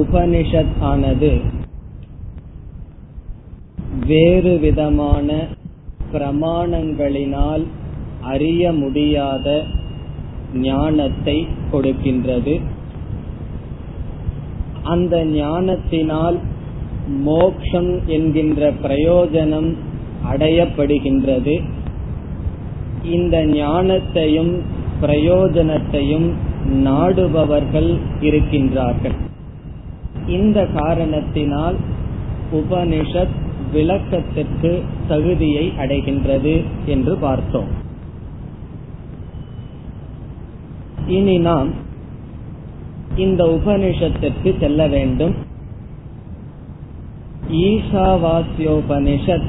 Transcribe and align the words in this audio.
உபனிஷத் 0.00 0.74
ஆனது 0.80 1.32
வேறு 4.06 4.58
விதமான 4.58 5.28
பிரமாணங்களினால் 6.12 7.64
அறிய 8.22 8.72
முடியாத 8.72 9.62
ஞானத்தை 10.54 11.46
கொடுக்கின்றது. 11.72 12.60
அந்த 14.82 15.24
ஞானத்தினால் 15.24 16.38
மோக்ஷம் 17.24 17.90
என்கின்ற 18.06 18.70
பிரயோஜனம் 18.84 19.70
அடையப்படுகின்றது. 20.32 21.54
இந்த 23.04 23.36
ஞானத்தையும் 23.46 24.52
பிரயோஜனத்தையும் 25.02 26.28
நாடுபவர்கள் 26.84 27.90
இருக்கின்றார்கள். 28.20 29.16
இந்த 30.28 30.66
காரணத்தினால் 30.66 31.76
உபனிஷத் 32.52 33.36
விளக்கத்திற்கு 33.72 34.82
தகுதியை 35.08 35.72
அடைகின்றது 35.78 36.64
என்று 36.86 37.16
பார்த்தோம். 37.16 37.68
இனி 41.06 41.38
நாம் 41.38 41.68
இந்த 43.16 43.44
உபனிஷத்திற்கு 43.44 44.60
செல்ல 44.60 44.86
வேண்டும். 44.86 45.34
ஈசாவாசியோபனிஷத் 47.50 49.48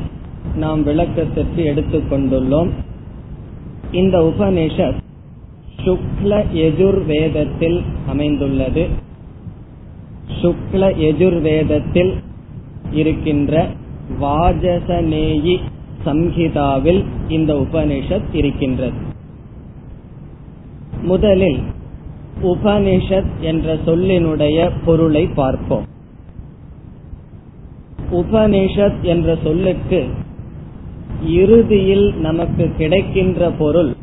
நாம் 0.55 0.83
விளக்கத்திற்கு 0.83 1.63
எடுத்துக்கொண்டுள்ளோம் 1.65 2.69
இந்த 3.91 4.19
உபனிஷத் 4.19 4.97
சுக்ல 5.85 6.45
எஜுர்வேதத்தில் 6.53 7.81
அமைந்துள்ளது. 8.07 9.07
சுக்ல 10.41 10.83
எஜுர்வேதத்தில் 10.99 12.13
இருக்கின்ற 12.91 13.67
வாஜசநேயி 14.21 15.59
சம்ஹிதாவில் 16.05 17.05
இந்த 17.27 17.53
உபனிஷத் 17.53 18.33
இருக்கின்றது. 18.33 18.97
முதலில் 21.01 21.59
உபனிஷத் 22.43 23.31
என்ற 23.39 23.75
சொல்லினுடைய 23.75 24.71
பொருளை 24.85 25.27
பார்ப்போம். 25.27 25.85
உபனிஷத் 28.11 29.01
என்ற 29.01 29.37
சொல்லுக்கு 29.43 30.07
இறுதியில் 31.25 32.13
நமக்கு 32.15 32.71
கிடைக்கின்ற 32.77 33.49
பொருள் 33.49 33.95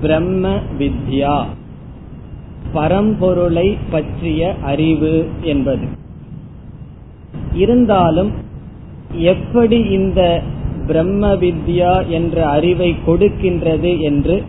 பிரம்ம 0.00 0.56
வித்யா. 0.78 1.44
பரம்பொருளை 2.74 3.76
பற்றிய 3.90 4.54
அறிவு 4.62 5.26
என்பது. 5.42 5.86
இருந்தாலும் 7.52 8.30
எப்படி 9.12 9.78
இந்த 9.78 10.42
பிரம்ம 10.86 11.34
வித்யா 11.34 12.06
என்ற 12.08 12.46
அறிவை 12.46 12.96
கொடுக்கின்றது 13.06 14.00
என்று 14.00 14.42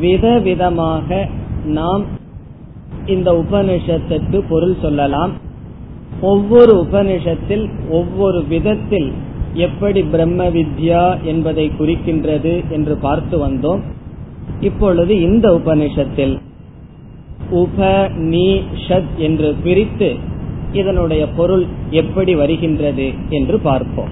விதவிதமாக 0.00 1.28
நாம் 1.64 2.04
இந்த 3.06 3.32
உபனிஷத்துக்கு 3.32 4.42
பொருள் 4.48 4.76
சொல்லலாம். 4.82 5.32
ஒவ்வொரு 6.20 6.86
உபனிஷத்தில் 6.92 7.70
ஒவ்வொரு 7.90 8.44
விதத்தில் 8.44 9.12
எப்படி 9.54 10.02
பிரம்ம 10.02 10.48
வித்யா 10.48 11.22
என்பதை 11.22 11.70
குறிக்கின்றது 11.78 12.68
என்று 12.68 12.96
பார்த்து 12.96 13.46
வந்தோம். 13.46 13.80
இப்பொழுது 14.60 15.20
இந்த 15.20 15.60
உபனிஷத்தில் 15.64 16.40
உப 17.50 18.08
நீ 18.08 18.62
என்று 19.16 19.54
பிரித்து 19.62 20.16
இதனுடைய 20.72 21.28
பொருள் 21.28 21.66
எப்படி 21.90 22.34
வருகின்றது 22.34 23.12
என்று 23.28 23.58
பார்ப்போம். 23.58 24.08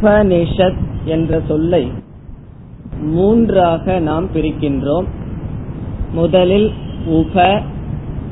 உபனிஷத் 0.00 0.76
என்ற 1.04 1.42
சொல்லை 1.48 1.90
மூன்றாக 3.02 3.98
நாம் 3.98 4.28
பிரிக்கின்றோம். 4.34 5.04
முதலில் 6.12 6.72
உப 7.06 7.60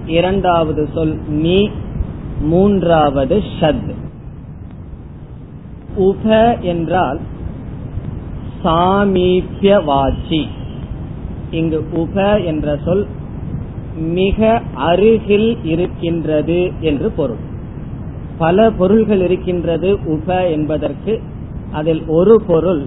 இரண்டாவது 0.07 0.89
சொல் 0.95 1.29
நீ 1.29 1.71
மூன்றாவது 2.41 3.43
ஷத். 3.61 3.95
உப 5.97 6.57
என்றால் 6.61 7.21
சாமீபியவாச்சி. 8.65 10.47
இங்கு 11.51 11.85
உப 11.93 12.41
என்ற 12.41 12.79
சொல் 12.85 13.07
மிக 13.97 14.63
அருகில் 14.75 15.65
இருக்கின்றது 15.65 16.73
என்று 16.81 17.11
பொருள். 17.11 17.39
பல 18.39 18.71
பொருள்கள் 18.71 19.21
இருக்கின்றது 19.21 19.99
உப 20.05 20.49
என்பதற்கு 20.51 21.21
அதில் 21.73 22.03
ஒரு 22.07 22.43
பொருள் 22.47 22.87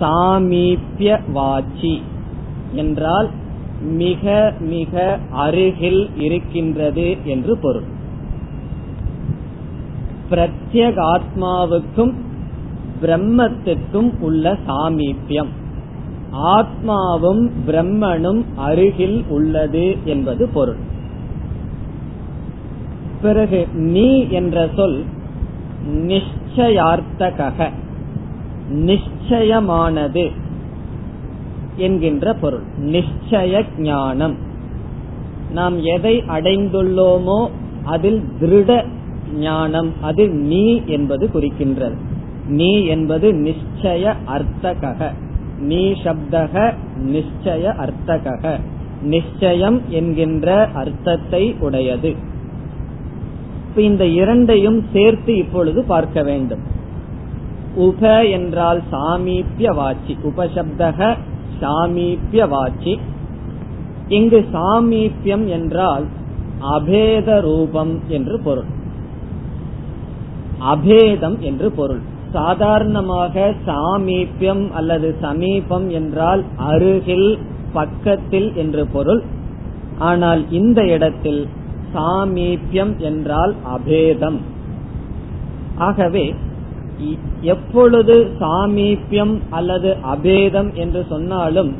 சாமீபிய 0.00 1.20
வாச்சி 1.32 2.02
என்றால் 2.72 3.28
மிக 3.82 4.52
மிக 4.60 5.18
அருகில் 5.30 6.10
இருக்கின்றது 6.16 7.16
என்று 7.24 7.58
பொருள். 7.58 7.84
பிரத்யேகாத்மாவுக்கும் 10.30 12.14
பிரம்மத்திற்கும் 13.02 14.18
உள்ள 14.20 14.58
சாமீபியம். 14.66 15.48
ஆத்மாவும் 16.32 17.50
பிரம்மனும் 17.66 18.44
அருகில் 18.56 19.24
உள்ளது 19.28 19.96
என்பது 20.04 20.48
பொருள். 20.48 20.76
பிறகு 23.22 23.66
நீ 23.72 24.28
என்ற 24.28 24.68
சொல் 24.76 25.04
நிச்சயார்த்தக 25.94 27.70
நிச்சயமானது 28.72 30.30
என்கின்ற 31.76 32.34
பொருள். 32.34 32.62
நிச்சய 32.80 33.64
ஞானம். 33.78 34.34
நாம் 35.52 35.82
எதை 35.82 36.22
அடைந்துள்ளோமோ 36.28 37.50
அதில் 37.84 38.22
திருட 38.40 38.84
ஞானம் 39.38 39.92
அது 40.00 40.28
நீ 40.28 40.82
என்பது 40.86 41.30
குறிக்கின்றது. 41.34 41.96
நீ 42.48 42.84
என்பது 42.84 43.32
நிச்சய 43.32 44.14
அர்த்தக 44.24 45.12
நீ 45.60 45.92
சப்தக 45.92 46.74
நிச்சய 46.96 47.74
அர்த்தக 47.74 48.58
நிச்சயம் 49.02 49.80
என்கின்ற 49.88 50.68
அர்த்தத்தை 50.74 51.54
உடையது. 51.60 52.16
இந்த 53.76 54.06
இரண்டையும் 54.06 54.84
சேர்த்து 54.92 55.36
இப்பொழுது 55.36 55.84
பார்க்க 55.84 56.22
வேண்டும். 56.22 56.60
உப 57.76 58.28
என்றால் 58.30 58.82
சாமீபிய 58.90 59.74
வாச்சி 59.74 60.16
உபசப்தக 60.24 61.16
சாமீபிய 61.60 62.48
வாச்சி 62.48 62.98
இங்கு 64.08 64.44
சாமீபியம் 64.52 65.46
என்றால் 65.48 66.04
அபேத 66.60 67.40
ரூபம் 67.40 68.00
என்று 68.08 68.40
பொருள். 68.40 68.70
அபேதம் 70.60 71.38
என்று 71.38 71.70
பொருள். 71.70 72.07
சாதாரணமாக 72.32 73.54
சாமீபியம் 73.66 74.64
அல்லது 74.70 75.08
சமீபம் 75.20 75.86
என்றால் 75.90 76.42
அருகில் 76.56 77.30
பக்கத்தில் 77.72 78.50
என்று 78.54 78.86
பொருள். 78.86 79.22
ஆனால் 79.98 80.42
இந்த 80.50 80.80
இடத்தில் 80.86 81.42
சாமீபியம் 81.94 82.94
என்றால் 82.98 83.54
அபேதம். 83.76 84.38
ஆகவே 85.78 86.26
எப்பொழுது 87.42 88.16
சாமீபியம் 88.40 89.34
அல்லது 89.50 89.90
அபேதம் 90.14 90.70
என்று 90.74 91.00
சொன்னாலும் 91.08 91.70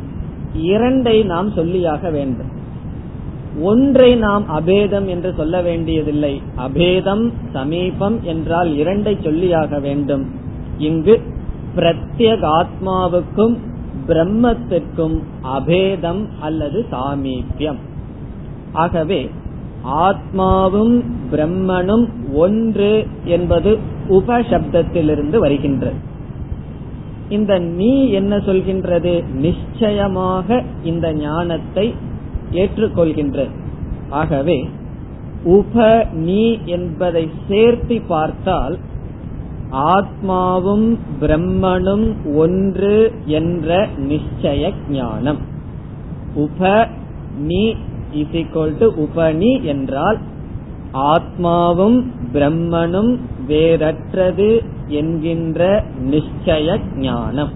இரண்டை 0.73 1.17
நாம் 1.25 1.49
சொல்லியாக 1.51 2.11
வேண்டும். 2.11 2.51
ஒன்றை 3.63 4.15
நாம் 4.15 4.45
அபேதம் 4.49 5.07
என்று 5.07 5.35
சொல்ல 5.37 5.63
வேண்டியதில்லை. 5.63 6.43
அபேதம் 6.57 7.33
சமீபம் 7.53 8.23
என்றால் 8.23 8.71
இரண்டை 8.75 9.15
சொல்லியாக 9.23 9.81
வேண்டும். 9.81 10.27
இங்கு 10.79 11.21
பிரத்யேகாத்மாவுக்கும் 11.77 13.57
பிரம்மத்திற்கும் 14.07 15.17
அபேதம் 15.43 16.27
அல்லது 16.41 16.85
சாமீபியம். 16.91 17.79
ஆகவே 18.73 19.31
ஆத்மாவும் 19.85 21.03
பிரம்மனும் 21.31 22.09
ஒன்று 22.35 23.07
என்பது 23.25 23.79
உபசப்தத்திலிருந்து 24.09 25.39
வருகின்றது 25.39 25.97
இந்த 27.29 27.59
நீ 27.59 28.09
என்ன 28.09 28.37
சொல்கின்றது? 28.37 29.25
நிச்சயமாக 29.33 30.65
இந்த 30.83 31.13
ஞானத்தை 31.13 31.95
ஏற்றுக்கொள்கின்றது 32.53 33.51
ஆகவே 34.11 34.69
உப 35.45 36.07
நீ 36.13 36.59
என்பதை 36.65 37.31
சேர்த்து 37.49 38.01
பார்த்தால் 38.01 38.79
ஆத்மாவும் 39.73 40.99
பிரம்மனும் 41.21 42.17
ஒன்று 42.35 43.13
என்ற 43.25 43.87
நிச்சய 43.87 44.73
ஞானம். 44.91 45.39
உப 46.35 46.89
நீ 47.39 47.75
இஸ் 48.13 48.29
உபனி 48.77 49.63
என்றால் 49.63 50.19
ஆத்மாவும் 50.93 52.05
பிரம்மனும் 52.33 53.19
வேறற்றது 53.47 54.63
என்கின்ற 54.87 55.85
நிச்சய 56.11 56.79
ஞானம். 56.97 57.51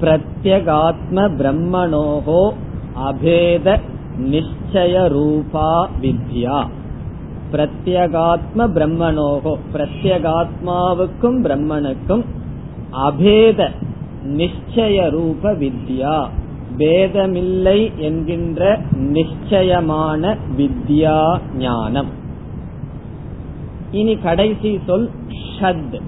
பிரத்யகாத்ம 0.00 1.28
பிரம்மணோகோ 1.38 2.52
அபேத 2.96 3.80
நிச்சய 4.20 5.08
ரூபா 5.08 5.88
வித்யா. 6.02 6.66
பிரத்யகாத்ம 7.52 8.58
பிரம்மனோகோ 8.58 9.56
பிரத்யகாத்மாவுக்கும் 9.72 11.42
பிரம்மனுக்கும் 11.42 12.24
அபேத 12.92 13.70
நிச்சய 14.26 15.10
ரூப 15.10 15.52
வித்யா. 15.52 16.28
பேதமில்லை 16.78 17.96
என்கின்ற 17.96 18.80
நிச்சயமான 18.92 20.36
வித்யா 20.56 21.38
ஞானம். 21.58 22.08
இனி 23.90 24.16
கடைசி 24.16 24.80
சொல் 24.86 25.10
ஷத். 25.60 26.00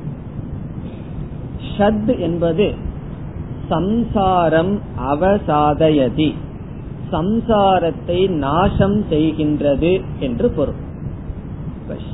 ஷத் 1.79 2.19
என்பது 2.19 2.75
சம்சாரம் 3.69 4.81
அவசாதயதி. 5.11 6.34
சம்சாரத்தை 7.12 8.28
நாசம் 8.38 9.04
செய்கின்றது 9.10 9.92
என்று 10.20 10.50
பொருள். 10.50 10.80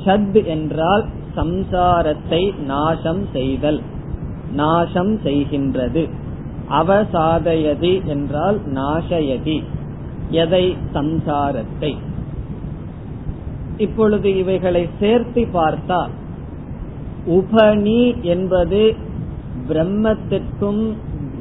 ஷத் 0.05 0.45
என்றால் 0.45 1.05
சம்சாரத்தை 1.35 2.41
நாசம் 2.65 3.23
செய்தல் 3.33 3.81
நாசம் 4.51 5.13
செய்கின்றது. 5.23 6.03
அவசாதயதி 6.69 8.05
என்றால் 8.05 8.57
நாசயதி 8.73 9.63
எதை? 10.29 10.75
சம்சாரத்தை. 10.93 11.95
இப்பொழுது 13.77 14.37
இவைகளை 14.37 14.89
சேர்த்து 14.99 15.47
பார்த்தால் 15.51 16.09
உபனி 17.27 18.01
என்பது 18.23 18.95
பிரம்மத்திற்கும் 19.67 20.83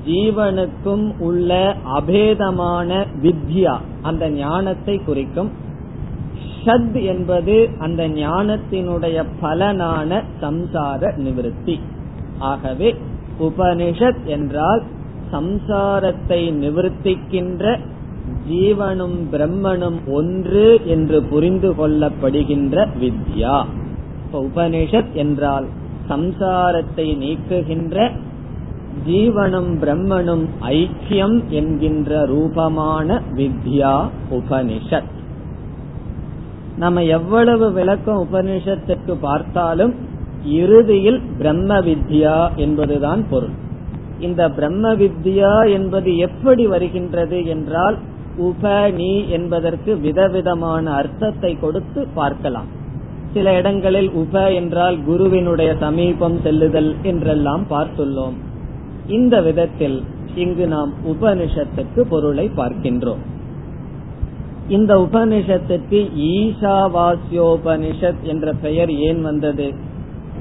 ஜீவனுக்கும் 0.09 1.19
உள்ள 1.19 1.77
அபேதமான 1.99 3.07
வித்யா 3.23 3.75
அந்த 4.03 4.31
ஞானத்தை 4.31 5.01
குறிக்கும். 5.05 5.51
ஷத் 6.65 7.05
என்பது 7.05 7.69
அந்த 7.79 8.09
ஞானத்தினுடைய 8.09 9.25
பலனான 9.43 10.23
சம்சார 10.41 11.01
நிவிருத்தி. 11.17 11.81
ஆகவே 12.39 12.95
உபனிஷத் 13.41 14.25
என்றால் 14.25 14.83
சம்சாரத்தை 15.33 16.41
நிவர்த்திக்கின்ற 16.65 17.79
ஜீவனும் 18.51 19.19
பிரம்மனும் 19.33 19.99
ஒன்று 20.13 20.81
என்று 20.85 21.23
புரிந்து 21.23 21.71
கொள்ளப்படுகின்ற 21.73 22.87
வித்யா. 23.01 23.65
உபனிஷத் 24.33 25.13
என்றால் 25.13 25.67
சம்சாரத்தை 26.09 27.07
நீக்குகின்ற 27.17 28.11
ஜீவனும் 29.07 29.71
பிரம்மனும் 29.81 30.47
ஐக்கியம் 30.61 31.49
என்கின்ற 31.49 32.25
ரூபமான 32.25 33.23
வித்யா 33.37 34.09
உபனிஷத். 34.31 35.11
நம்ம 36.77 37.05
எவ்வளவு 37.05 37.73
விளக்கம் 37.73 38.27
உபனிஷத்துக்கு 38.33 39.15
பார்த்தாலும் 39.21 39.95
இறுதியில் 40.45 41.21
பிரம்ம 41.39 41.81
வித்யா 41.81 42.55
என்பதுதான் 42.57 43.29
பொருள். 43.29 43.57
இந்த 44.21 44.51
பிரம்ம 44.51 44.95
வித்யா 44.95 45.73
என்பது 45.73 46.17
எப்படி 46.17 46.67
வருகின்றது 46.67 47.47
என்றால் 47.47 47.99
உபநி 48.41 49.29
என்பதற்கு 49.29 49.97
விதவிதமான 49.97 50.91
அர்த்தத்தை 50.91 51.59
கொடுத்து 51.61 52.09
பார்க்கலாம். 52.15 52.67
சில 53.33 53.55
இடங்களில் 53.55 54.11
உப 54.11 54.53
என்றால் 54.53 55.05
குருவினுடைய 55.05 55.77
சமீபம் 55.81 56.41
செல்லுதல் 56.43 56.97
என்றெல்லாம் 57.03 57.67
பார்த்துள்ளோம். 57.71 58.37
இந்த 59.09 59.43
விதத்தில் 59.43 60.03
இங்கு 60.35 60.67
நாம் 60.67 60.93
உபனிஷத்துக்கு 61.07 62.09
பொருளை 62.09 62.51
பார்க்கின்றோம். 62.57 63.19
இந்த 64.69 64.97
உபனிஷத்துக்கு 64.97 66.19
ஈஷாவாஸ்யோபனிஷத் 66.19 68.23
என்ற 68.23 68.53
பெயர் 68.53 68.93
ஏன் 68.93 69.23
வந்தது? 69.23 69.75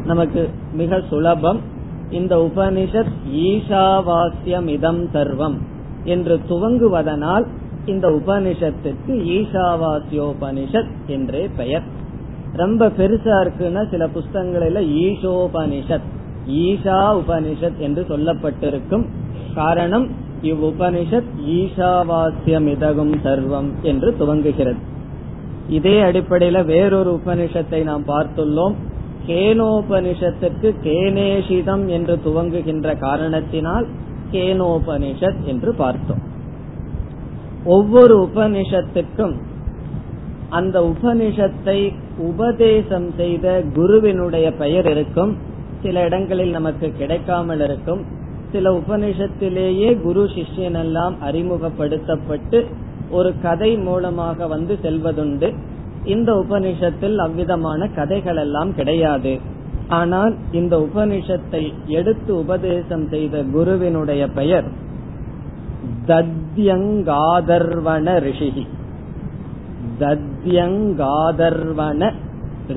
நமக்கு 0.05 0.49
மிக 0.73 1.01
சுலபம். 1.09 1.59
இந்த 2.09 2.37
உபனிஷத் 2.37 3.11
ஈசாவாசியம் 3.35 4.67
இதம் 4.67 5.05
சர்வம் 5.05 5.55
என்று 6.03 6.39
துவங்குவதனால் 6.49 7.47
இந்த 7.85 8.09
உபனிஷத்துக்கு 8.09 9.07
ஈசாவாசியோபனிஷத் 9.07 10.89
என்றே 11.07 11.49
பெயர். 11.57 11.83
ரொம்ப 12.53 12.87
பெருசா 12.87 13.25
இருக்குன்னா 13.25 13.89
சில 13.89 14.07
புஸ்தகங்களில 14.07 14.81
ஈஷோபனிஷத் 14.81 16.15
ஈஷா 16.47 17.19
உபனிஷத் 17.19 17.77
என்று 17.77 18.05
சொல்லப்பட்டிருக்கும் 18.09 19.05
காரணம் 19.55 20.09
இவ் 20.41 20.63
உபனிஷத் 20.63 21.29
ஈஷாவாஸ்யம் 21.47 22.67
இதகும் 22.67 23.13
சர்வம் 23.23 23.69
என்று 23.81 24.15
துவங்குகிறது. 24.19 24.77
இதே 25.69 26.01
அடிப்படையில 26.01 26.65
வேறொரு 26.65 27.21
உபனிஷத்தை 27.25 27.83
நாம் 27.83 28.07
பார்த்துள்ளோம். 28.07 28.75
கேனோபனிஷத்துக்கு 29.27 30.75
கேனேஷிதம் 30.83 31.87
என்று 31.87 32.19
துவங்குகின்ற 32.25 32.97
காரணத்தினால் 32.97 33.87
கேனோபனிஷத் 34.31 35.43
என்று 35.43 35.73
பார்த்தோம். 35.73 36.21
ஒவ்வொரு 37.63 38.29
உபனிஷத்துக்கும் 38.35 39.33
அந்த 40.49 40.81
உபனிஷத்தை 40.81 41.93
உபதேசம் 42.17 43.11
செய்த 43.17 43.63
குருவினுடைய 43.73 44.51
பெயர் 44.51 44.91
இருக்கும். 44.91 45.37
சில 45.81 46.03
இடங்களில் 46.03 46.49
நமக்கு 46.49 46.93
கிடைக்காமல் 46.97 47.59
இருக்கும். 47.59 48.05
சில 48.51 48.71
உபனிஷத்திலேயே 48.71 50.01
குரு 50.01 50.29
சிஷ்யன் 50.35 50.79
எல்லாம் 50.79 51.15
அறிமுகப்படுத்தப்பட்டு 51.21 52.65
ஒரு 53.09 53.33
கதை 53.41 53.77
மூலமாக 53.77 54.47
வந்து 54.47 54.79
செல்வதுண்டு. 54.83 55.53
இந்த 56.05 56.33
உபனிஷத்தில் 56.33 57.17
அவ்விதமான 57.17 57.89
கதைகள் 57.95 58.35
எல்லாம் 58.35 58.75
கிடையாது. 58.75 59.39
ஆனால் 59.89 60.35
இந்த 60.51 60.87
உபனிஷத்தை 60.87 61.73
எடுத்து 61.87 62.37
உபதேசம் 62.37 63.09
செய்த 63.09 63.43
குருவினுடைய 63.53 64.29
பெயர் 64.29 64.65
தத்யங்காதர்வன 66.09 68.25
ரிஷிகி 68.25 68.65
தத்யங்காதர்வன 69.99 72.11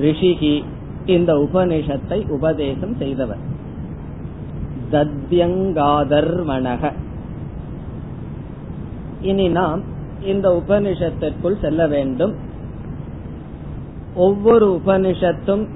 ரிஷிகி 0.05 0.63
இந்த 1.05 1.33
உபனிஷத்தை 1.33 2.29
உபதேசம் 2.29 2.97
செய்தவர். 2.97 3.37
தத்யங்காதர்வனக 4.91 6.91
இனி 9.21 9.49
நாம் 9.49 9.81
இந்த 10.21 10.49
உபனிஷத்திற்குள் 10.49 11.61
செல்ல 11.61 11.87
வேண்டும். 11.87 12.35
ஒவ்வொரு 14.15 14.81
உபனிஷத்தும் 14.85 15.67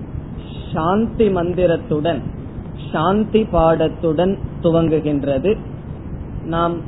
சாந்தி 0.73 1.29
மந்திரத்துடன் 1.29 2.21
சாந்தி 2.91 3.43
பாடத்துடன் 3.43 4.37
துவங்குகின்றது. 4.61 5.57
நாம் 6.45 6.81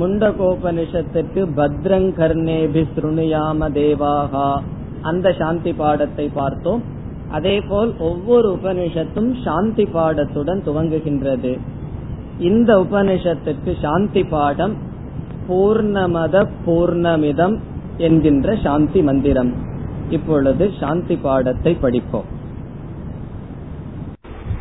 முண்டகோபனிஷத்துக்கு 0.00 1.34
பத்ரங்கர்ணேபி 1.34 2.86
சுருணியாம 2.94 3.70
தேவாகா 3.70 4.62
அந்த 5.02 5.32
சாந்தி 5.32 5.72
பாடத்தை 5.72 6.30
பார்த்தோம். 6.34 6.93
அதே 7.36 7.54
போல் 7.60 7.92
ஒவ்வொரு 8.08 8.48
உபனிஷத்தும் 8.56 9.30
சாந்தி 9.44 9.84
பாடத்துடன் 9.94 10.60
துவங்குகின்றது. 10.66 11.52
இந்த 12.38 12.70
உபனிஷத்துக்கு 12.84 13.72
சாந்தி 13.82 14.22
பாடம் 14.24 14.74
பூர்ணமத 15.48 16.34
பூர்ணமிதம் 16.66 17.56
என்கின்ற 17.98 18.56
சாந்தி 18.62 19.02
மந்திரம். 19.02 19.52
இப்பொழுது 20.10 20.64
சாந்தி 20.80 21.16
பாடத்தை 21.16 21.72
படிப்போம். 21.74 22.28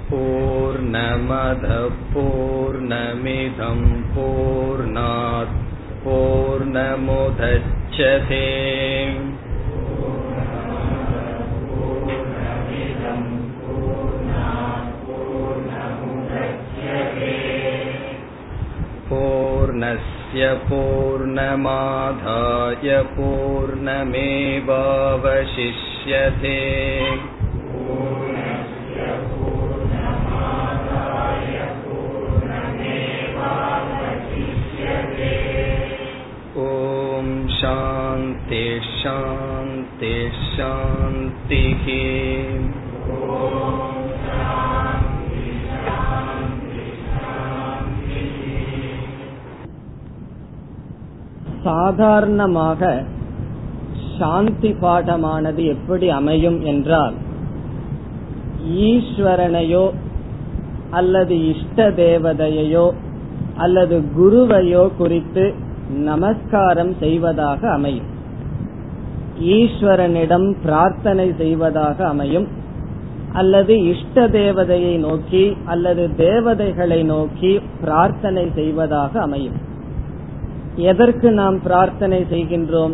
பூர்ணமத 0.10 1.68
பூர்ணமிதம் 2.14 3.88
பூர்ணாத் 4.16 5.56
பூர்ணமுதச்சதே. 6.06 7.40
पूर्णस्य 19.13 20.49
पूर्णमाधाय 20.69 21.49
पूर्णमेवावशिष्यते 23.17 24.09
ॐ 36.67 37.31
शान्ति 37.59 38.65
शान्ति 39.01 40.15
சாதாரணமாக 51.64 53.04
சாந்தி 54.20 54.76
பாடமானது 54.82 55.68
எப்படி 55.68 56.10
அமையும் 56.10 56.62
என்றால் 56.62 57.14
ஈஸ்வரனையோ 58.68 59.90
அல்லது 60.90 61.48
இஷ்ட 61.48 61.90
தேவதையோ 61.90 62.92
அல்லது 63.58 64.02
குருவையோ 64.20 64.90
குறித்து 64.98 65.54
நமஸ்காரம் 66.04 66.96
செய்வதாக 67.00 67.72
அமையும். 67.72 68.06
ஈஸ்வரனிடம் 69.40 70.56
பிரார்த்தனை 70.64 71.34
செய்வதாக 71.38 72.08
அமையும். 72.08 72.48
அல்லது 73.34 73.84
இஷ்ட 73.84 74.28
தேவதையை 74.28 75.00
நோக்கி 75.00 75.58
அல்லது 75.66 76.16
தேவதைகளை 76.16 77.04
நோக்கி 77.04 77.62
பிரார்த்தனை 77.82 78.52
செய்வதாக 78.56 79.22
அமையும். 79.22 79.72
எதற்கு 80.76 81.32
நாம் 81.32 81.62
பிரார்த்தனை 81.62 82.26
செய்கின்றோம்? 82.32 82.94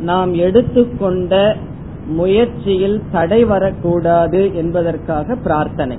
நாம் 0.00 0.34
எடுத்துக்கொண்ட 0.34 1.56
முயற்சியில் 2.06 3.02
தடை 3.12 3.44
வரக்கூடாது 3.44 4.56
என்பதற்காக 4.56 5.34
பிரார்த்தனை. 5.34 5.96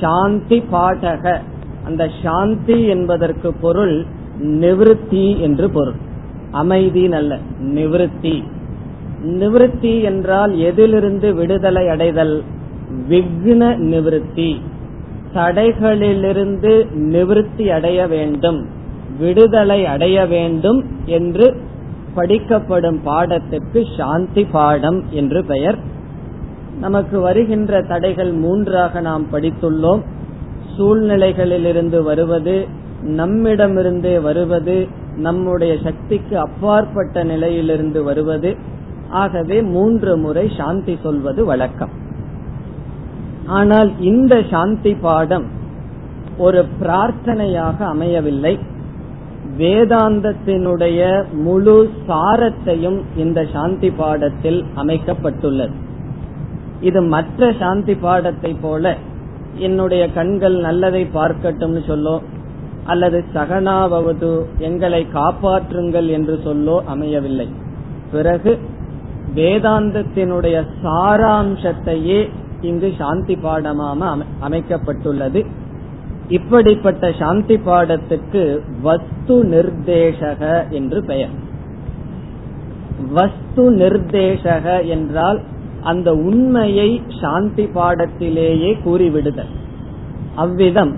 சாந்தி 0.00 0.62
பாடக 0.72 1.38
அந்த 1.84 2.10
சாந்தி 2.22 2.86
என்பதற்கு 2.86 3.52
பொருள் 3.52 4.04
நிவிருத்தி 4.42 5.38
என்று 5.38 5.70
பொருள். 5.70 5.94
அமைதி 6.50 7.08
நல்ல 7.08 7.38
நிவிருத்தி. 7.62 8.42
நிவிருத்தி 9.26 10.02
என்றால் 10.02 10.58
எதிலிருந்து 10.58 11.34
விடுதலை 11.34 11.88
அடைதல் 11.88 12.42
விக்ன 13.08 13.76
நிவிருத்தி. 13.76 14.60
தடைகளிலிருந்து 15.34 16.86
நிவிருத்தி 16.94 17.68
அடைய 17.68 18.06
வேண்டும். 18.06 18.80
விடுதலை 19.18 19.86
அடைய 19.86 20.26
வேண்டும் 20.26 20.84
என்று 21.04 21.56
படிக்கப்படும் 22.14 23.00
பாடத்திற்கு 23.06 23.96
சாந்தி 23.96 24.44
பாடம் 24.44 25.04
என்று 25.10 25.44
பெயர். 25.44 25.78
நமக்கு 26.80 27.20
வருகின்ற 27.20 27.82
தடைகள் 27.82 28.32
மூன்றாக 28.32 29.00
நாம் 29.00 29.26
படித்துள்ளோம். 29.32 30.02
சூழ்நிலைகளிலிருந்து 30.78 32.02
வருவது 32.02 32.66
நம்மிடமிருந்தே 33.02 34.20
வருவது 34.20 34.88
நம்முடைய 35.16 35.76
சக்திக்கு 35.84 36.38
அப்பாற்பட்ட 36.38 37.24
நிலையிலிருந்து 37.24 38.02
வருவது. 38.02 38.56
ஆகவே 39.10 39.62
மூன்று 39.62 40.16
முறை 40.16 40.52
சாந்தி 40.56 40.98
சொல்வது 41.02 41.44
வழக்கம். 41.44 41.90
ஆனால் 43.46 44.00
இந்த 44.00 44.42
சாந்தி 44.50 44.94
பாடம் 44.94 45.44
ஒரு 46.38 46.64
பிரார்த்தனையாக 46.80 47.84
அமையவில்லை. 47.84 48.58
வேதாந்தத்தினுடைய 49.58 51.00
முழு 51.32 51.90
சாரத்தையும் 52.08 53.00
இந்த 53.16 53.46
சாந்தி 53.52 53.90
பாடத்தில் 53.90 54.64
அமைக்கப்பட்டுள்ளது. 54.76 55.74
இது 56.80 57.02
மற்ற 57.02 57.52
சாந்தி 57.58 57.94
பாடத்தை 57.94 58.52
போல 58.60 58.94
என்னுடைய 59.58 60.12
கண்கள் 60.12 60.56
நல்லதை 60.58 61.08
பார்க்கட்டும்னு 61.14 61.86
சொல்லோ 61.86 62.20
அல்லது 62.84 63.24
சகனாவது 63.34 64.30
எங்களை 64.58 65.06
காப்பாற்றுங்கள் 65.14 66.08
என்று 66.08 66.40
சொல்லோ 66.44 66.82
அமையவில்லை. 66.86 67.48
பிறகு 68.12 68.58
வேதாந்தத்தினுடைய 69.34 70.56
சாராம்சத்தையே 70.84 72.28
இங்கு 72.60 72.92
சாந்தி 72.98 73.36
பாடமாக 73.36 74.16
அமைக்கப்பட்டுள்ளது. 74.40 75.46
இப்படிப்பட்ட 76.36 77.04
சாந்தி 77.12 77.56
பாடத்துக்கு 77.66 78.42
வஸ்து 78.82 79.36
நிர்தேசக 79.44 80.40
என்று 80.70 80.98
பெயர். 81.04 81.32
வஸ்து 83.12 83.64
நிர்தேசக 83.76 84.66
என்றால் 84.86 85.40
அந்த 85.82 86.08
உண்மையை 86.28 86.90
சாந்தி 87.20 87.64
பாடத்திலேயே 87.74 88.70
கூறிவிடுதல். 88.84 89.52
அவ்விதம் 90.34 90.92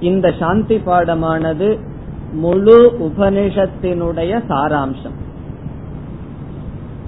இந்த 0.00 0.26
சாந்தி 0.32 0.76
பாடமானது 0.86 1.68
முழு 2.34 2.78
உபனிஷத்தினுடைய 3.06 4.32
சாராம்சம். 4.50 5.16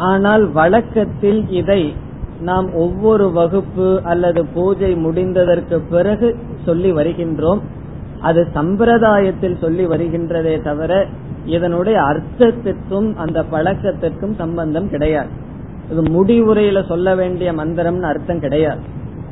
ஆனால் 0.08 0.44
வழக்கத்தில் 0.52 1.40
இதை 1.50 1.82
நாம் 2.40 2.68
ஒவ்வொரு 2.74 3.26
வகுப்பு 3.32 3.88
அல்லது 4.04 4.40
பூஜை 4.54 4.90
முடிந்ததற்கு 5.04 5.76
பிறகு 5.90 6.28
சொல்லி 6.64 6.90
வருகின்றோம். 6.92 7.60
அது 8.20 8.40
சம்பிரதாயத்தில் 8.54 9.56
சொல்லி 9.58 9.86
வருகின்றதே 9.86 10.54
தவிர 10.62 10.92
இதனுடைய 11.46 11.96
அர்த்தத்திற்கும் 12.00 13.08
அந்த 13.14 13.38
பழக்கத்திற்கும் 13.52 14.36
சம்பந்தம் 14.42 14.88
கிடையாது. 14.90 15.32
இது 15.90 16.02
முடிவுரையில 16.16 16.78
சொல்ல 16.86 17.08
வேண்டிய 17.14 17.52
மந்திரம்னு 17.52 18.08
அர்த்தம் 18.12 18.40
கிடையாது. 18.40 18.82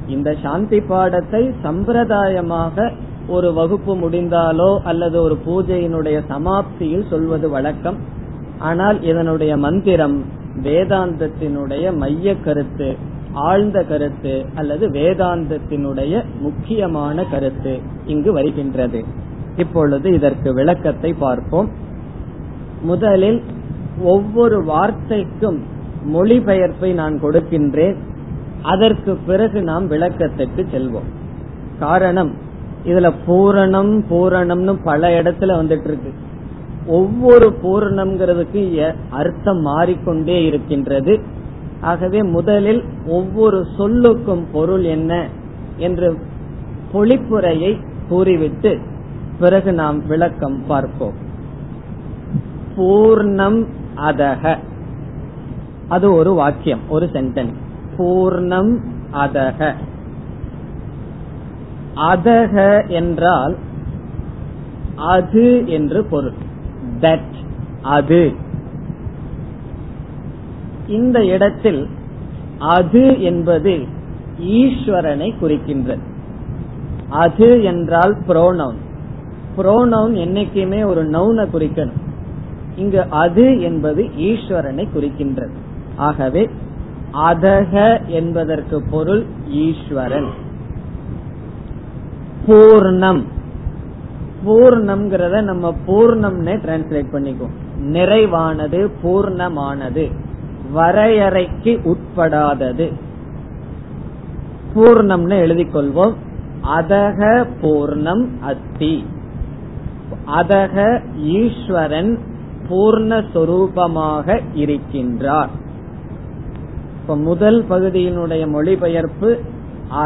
இந்த 0.08 0.30
சாந்தி 0.42 0.80
பாடத்தை 0.80 1.42
சம்பிரதாயமாக 1.64 2.90
ஒரு 3.28 3.48
வகுப்பு 3.52 3.92
முடிந்தாலோ 3.94 4.70
அல்லது 4.82 5.16
ஒரு 5.22 5.36
பூஜையினுடைய 5.46 6.18
சமாப்தியில் 6.28 7.08
சொல்வது 7.08 7.48
வழக்கம். 7.50 7.98
ஆனால் 8.58 8.98
இதனுடைய 9.02 9.52
மந்திரம் 9.56 10.16
வேதாந்தத்தினுடைய 10.64 11.84
மைய 11.96 12.34
கருத்து. 12.40 12.90
ஆழ்ந்த 13.32 13.82
கருத்து 13.82 14.46
அல்லது 14.54 14.88
வேதாந்தத்தினுடைய 14.88 16.24
முக்கியமான 16.40 17.24
கருத்து 17.24 17.80
இங்கு 18.06 18.32
வருகின்றது. 18.32 19.04
இப்பொழுது 19.56 20.12
இதற்கு 20.12 20.54
விளக்கத்தை 20.54 21.12
பார்ப்போம். 21.12 21.70
முதலில் 22.82 23.42
ஒவ்வொரு 24.02 24.64
வார்த்தைக்கும் 24.64 25.62
மொழிபெயர்ப்பை 26.14 26.94
நான் 26.94 27.22
கொடுக்கின்றேன். 27.22 27.96
அதற்கு 28.62 29.18
பிறகு 29.26 29.62
நாம் 29.62 29.88
விளக்கத்திற்கு 29.88 30.66
செல்வோம். 30.72 31.10
காரணம் 31.78 32.32
இதுல 32.86 33.12
பூரணம் 33.26 34.04
பூரணம்னு 34.10 34.78
பல 34.84 35.22
இடத்துல 35.22 35.52
வந்துட்டு 35.60 35.84
இருக்கு 35.84 36.12
ஒவ்வொரு 36.86 37.54
பூரணம்ங்கிறதுக்கு 37.62 38.94
அர்த்தம் 39.10 39.60
மாறிக்கொண்டே 39.60 40.44
இருக்கின்றது. 40.44 41.20
ஆகவே 41.82 42.22
முதலில் 42.22 42.82
ஒவ்வொரு 43.06 43.58
சொல்லுக்கும் 43.78 44.44
பொருள் 44.52 44.84
என்ன 44.84 45.12
என்று 45.76 46.08
பொழிப்புரையை 46.92 47.72
கூறிவிட்டு 48.08 48.72
பிறகு 49.38 49.72
நாம் 49.72 50.06
விளக்கம் 50.06 50.58
பார்ப்போம். 50.66 51.16
பூர்ணம் 52.76 53.60
அதக 53.96 54.56
அது 55.88 56.12
ஒரு 56.12 56.32
வாக்கியம் 56.32 56.84
ஒரு 56.88 57.06
சென்டென்ஸ் 57.12 57.58
பூர்ணம் 57.98 58.72
அதக 59.12 59.74
அதக 62.12 62.56
என்றால் 62.88 63.56
அது 64.96 65.46
என்று 65.68 66.04
பொருள். 66.04 66.38
தட் 67.00 67.34
அது. 67.96 68.22
இந்த 70.86 71.24
இடத்தில் 71.24 71.88
அது 72.58 73.22
என்பது 73.22 73.86
ஈஸ்வரனை 74.40 75.34
குறிக்கின்றது. 75.42 76.00
அது 77.08 77.62
என்றால் 77.62 78.16
புரோனவுன் 78.28 78.76
புரோனவுன் 79.56 80.14
என்னைக்குமே 80.14 80.86
ஒரு 80.86 81.08
நவுனை 81.08 81.46
குறிக்கணும். 81.52 82.00
இங்கு 82.76 83.04
அது 83.10 83.60
என்பது 83.60 84.02
ஈஸ்வரனை 84.02 84.88
குறிக்கின்றது. 84.94 85.50
ஆகவே 85.96 86.50
அதக 87.12 88.06
என்பதற்கு 88.06 88.82
பொருள் 88.82 89.24
ஈஸ்வரன். 89.48 90.28
பூர்ணம். 92.46 93.22
பூர்ணம்ங்கிறத 94.46 95.42
நம்ம 95.42 95.74
பூர்ணம்னே 95.86 96.56
டிரான்ஸ்லேட் 96.56 97.06
பண்ணிக்குவோம். 97.12 97.84
நிறைவானது 97.92 98.90
பூர்ணமானது. 99.04 100.10
வரையறைக்கு 100.74 101.72
உட்படாதது. 101.84 102.92
பூர்ணம்னு 104.74 105.38
எழுதிக் 105.38 105.74
கொள்வோம் 105.76 106.14
அதக 106.78 107.46
பூர்ணம் 107.62 108.24
அத்தி 108.40 109.04
அதக 110.26 111.00
ஈஸ்வரன் 111.16 112.18
பூர்ணஸ்வரூபமாக 112.68 114.40
இருக்கின்றார். 114.54 115.48
இப்ப 117.00 117.16
முதல் 117.16 117.64
பகுதியினுடைய 117.68 118.48
மொழிபெயர்ப்பு 118.48 119.30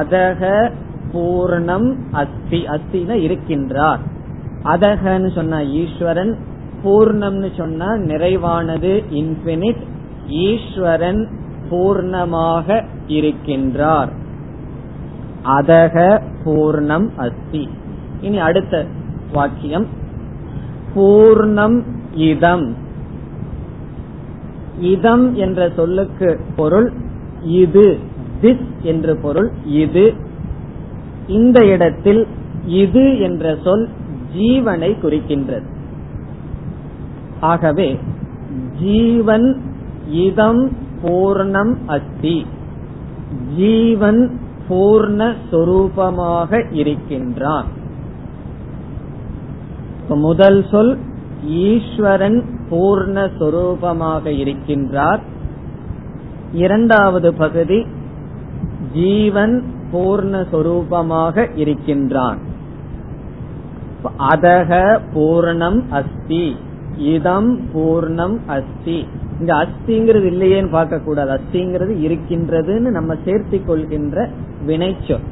அதக 0.00 0.70
பூர்ணம் 1.12 1.96
அஸ்தி. 2.12 2.60
அஸ்தின 2.66 3.16
இருக்கின்றார். 3.26 3.98
அதகன்னு 4.64 5.34
சொன்ன 5.34 5.64
ஈஸ்வரன் 5.64 6.36
பூர்ணம்னு 6.84 7.50
சொன்னா 7.56 7.86
நிறைவானது 7.86 8.92
இன்பினிட் 9.10 9.82
ஈஸ்வரன் 10.28 11.28
பூர்ணமாக 11.70 12.84
இருக்கின்றார். 13.08 14.08
அதக 15.44 16.22
பூர்ணம் 16.44 17.08
அஸ்தி. 17.16 17.68
இனி 18.20 18.38
அடுத்த 18.38 18.86
வாக்கியம். 19.32 19.86
பூர்ணம் 20.94 21.82
இதம். 22.14 22.74
இதம் 24.80 25.34
என்ற 25.34 25.70
சொல்லுக்கு 25.76 26.40
பொருள் 26.56 26.92
இது 27.42 27.98
திஸ் 28.42 28.66
என்று 28.82 29.16
பொருள் 29.16 29.50
இது. 29.64 30.14
இந்த 31.26 31.64
இடத்தில் 31.64 32.26
இது 32.66 33.20
என்ற 33.20 33.56
சொல் 33.64 33.88
ஜீவனை 34.36 34.96
குறிக்கின்றது. 35.02 35.64
ஆகவே 37.40 37.98
ஜீவன் 38.80 39.65
இதம் 40.10 40.72
பூர்ணம் 41.02 41.76
அஸ்தி. 41.86 42.46
ஜீவன் 43.56 44.40
பூர்ண 44.68 45.34
சொரூபமாக 45.50 46.72
இருக்கின்றான். 46.72 47.64
முதல் 50.08 50.66
சொல் 50.70 50.98
ஈஸ்வரன் 51.46 52.44
பூர்ண 52.70 53.30
சொரூபமாக 53.38 54.30
இருக்கின்றார். 54.30 55.20
இரண்டாவது 56.52 57.34
பகுதி 57.34 57.86
ஜீவன் 58.92 59.62
பூர்ண 59.92 60.46
சொரூபமாக 60.52 61.56
இருக்கின்றான். 61.56 62.38
அதக 64.18 65.00
பூர்ணம் 65.14 65.84
அஸ்தி 65.90 66.56
இதம் 66.98 67.60
பூர்ணம் 67.74 68.36
அஸ்தி. 68.46 69.06
இங்க 69.40 69.54
அஸ்திங்கிறது 69.54 70.28
இல்லையேன்னு 70.32 70.70
பார்க்க 70.70 70.98
கூடாது 70.98 71.30
அஸ்திங்கிறது 71.30 71.94
இருக்கின்றதுன்னு 72.06 72.90
நம்ம 72.90 73.14
சேர்த்தி 73.14 73.64
கொள்கின்ற 73.64 74.30
வினைச்சொல். 74.66 75.24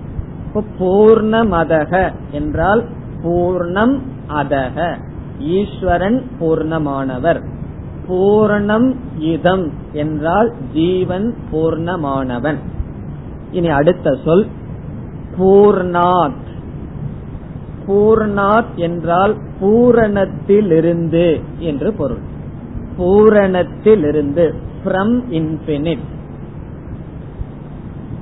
இப்போ 0.47 0.63
பூர்ணமதக 0.81 2.13
என்றால் 2.31 2.85
பூர்ணம் 3.23 3.99
அதக. 4.29 4.99
ஈஸ்வரன் 5.39 6.23
பூர்ணமானவர். 6.41 7.45
பூர்ணம் 8.09 8.95
இதம் 9.19 9.73
என்றால் 9.93 10.53
ஜீவன் 10.73 11.35
பூர்ணமானவன். 11.53 12.57
இனி 13.51 13.69
அடுத்த 13.69 14.19
சொல். 14.25 14.47
பூர்ணாத். 15.39 16.43
பூர்ணாத் 17.87 18.75
என்றால் 18.75 19.37
பூரணத்திலிருந்து 19.61 21.41
என்று 21.59 21.93
பொருள். 21.93 22.33
பூரணத்திலிருந்து 22.99 24.55
ஃப்ரம் 24.85 25.17
இன்பினிட் 25.31 26.05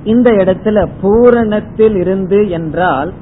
இந்த 0.03 0.31
இடத்துல 0.31 0.87
பூரணத்தில் 1.01 1.95
இருந்து 1.95 2.49
என்றால் 2.49 3.13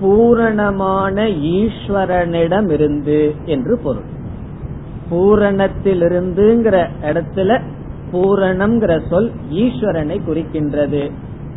பூரணமான 0.00 1.26
ஈஸ்வரனிடம் 1.28 2.70
இருந்து 2.70 3.34
என்று 3.44 3.78
பொருள். 3.78 4.08
பூரணத்திலிருந்துங்கிற 5.10 6.86
இடத்துல 7.02 7.60
பூரணம்ங்கிற 8.12 9.08
சொல் 9.08 9.30
ஈஸ்வரனை 9.50 10.20
குறிக்கின்றது. 10.28 11.10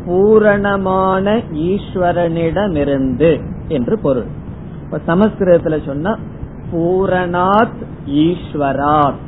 பூரணமான 0.06 1.36
ஈஸ்வரனிடமிருந்து 1.52 3.40
என்று 3.68 3.98
பொருள். 3.98 4.26
இப்ப 4.84 5.14
சமஸ்கிருதத்துல 5.14 5.84
சொன்னா 5.84 6.18
பூரணாத் 6.72 7.86
ஈஸ்வராத். 8.06 9.20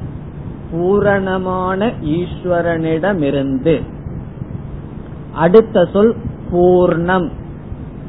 பூரணமான 0.71 1.87
ஈஸ்வரனிடமிருந்து. 1.87 3.83
அடுத்த 5.33 5.85
சொல் 5.93 6.17
பூர்ணம். 6.53 7.31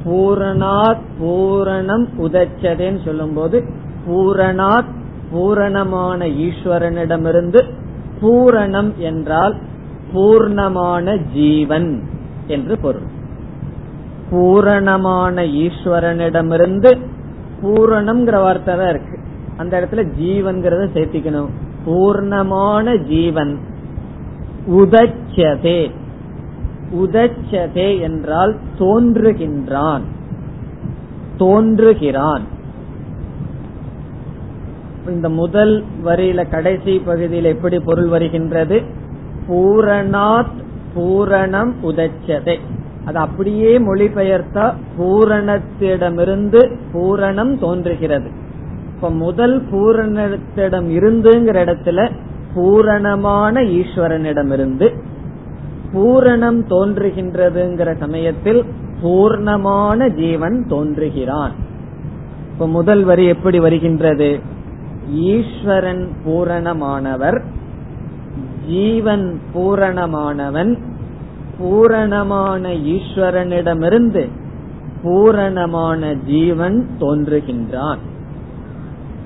பூரணாத் 0.06 1.04
பூரணம் 1.22 2.08
உதச்சதேன்னு 2.18 3.04
சொல்லும் 3.06 3.34
போது 3.34 3.64
பூரணாத் 4.10 4.92
பூரணமான 5.32 6.26
ஈஸ்வரனிடமிருந்து 6.26 7.74
பூரணம் 8.22 8.96
என்றால் 8.96 9.56
பூர்ணமான 10.14 11.18
ஜீவன் 11.34 12.04
என்று 12.48 12.78
பொருள். 12.78 13.10
பூரணமான 14.30 15.42
ஈஸ்வரனிடமிருந்து 15.42 17.00
பூரணம்ங்கிற 17.64 18.42
வார்த்தை 18.42 18.76
தான் 18.76 18.90
இருக்கு. 18.90 19.21
அந்த 19.62 19.80
இடத்துல 19.80 20.08
ஜீவன்கிறத 20.22 20.88
சேர்த்திக்கணும். 20.94 21.50
பூர்ணமான 21.86 23.04
ஜீவன். 23.08 23.58
உதச்சதே. 24.70 25.92
உதச்சதே 26.96 28.00
என்றால் 28.00 28.58
தோன்றுகின்றான். 28.80 30.02
தோன்றுகிறான். 31.38 32.42
இந்த 35.08 35.30
முதல் 35.30 35.84
வரியில 36.06 36.50
கடைசி 36.50 37.00
பகுதியில் 37.00 37.44
எப்படி 37.44 37.80
பொருள் 37.80 38.08
வருகின்றது? 38.08 38.82
பூரணாத் 39.50 40.60
பூரணம் 40.96 41.74
உதச்சதே. 41.84 42.60
அது 43.06 43.18
அப்படியே 43.18 43.78
மொழிபெயர்த்தா 43.78 44.74
பூரணத்திடமிருந்து 45.00 46.78
பூரணம் 46.94 47.60
தோன்றுகிறது. 47.60 48.41
இப்ப 49.02 49.14
முதல் 49.14 49.66
பூரணத்திடம் 49.72 50.88
இருந்துங்கிற 50.98 51.56
இடத்துல 51.64 52.12
பூரணமான 52.54 53.62
ஈஸ்வரனிடமிருந்து 53.62 54.88
பூரணம் 55.94 56.60
தோன்றுகின்றதுங்கிற 56.70 57.98
சமயத்தில் 57.98 58.66
பூர்ணமான 59.04 60.10
ஜீவன் 60.10 60.66
தோன்றுகிறான். 60.70 61.52
இப்ப 62.54 62.68
முதல் 62.68 63.04
வரி 63.04 63.26
எப்படி 63.26 63.60
வருகின்றது? 63.60 64.40
ஈஸ்வரன் 65.12 66.10
பூரணமானவர் 66.26 67.42
ஜீவன் 68.68 69.40
பூரணமானவன் 69.56 70.78
பூரணமான 71.58 72.70
ஈஸ்வரனிடமிருந்து 72.70 74.30
பூரணமான 75.04 76.14
ஜீவன் 76.14 76.88
தோன்றுகின்றான். 77.00 77.98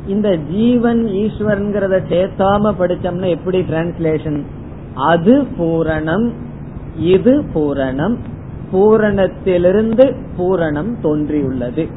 இந்த 0.08 0.36
ஜீவன் 0.36 1.06
ஈஸ்வரன்கிறத 1.06 2.00
சேர்த்தாம 2.10 2.74
படிச்சோம்னா 2.80 3.30
எப்படி 3.30 3.60
டிரான்ஸ்லேஷன் 3.60 4.44
அது 4.96 5.48
பூரணம் 5.60 6.32
இது 7.00 7.44
பூரணம். 7.54 8.18
பூரணத்திலிருந்து 8.74 10.16
பூரணம் 10.38 10.94
தோன்றியுள்ளது. 11.02 11.88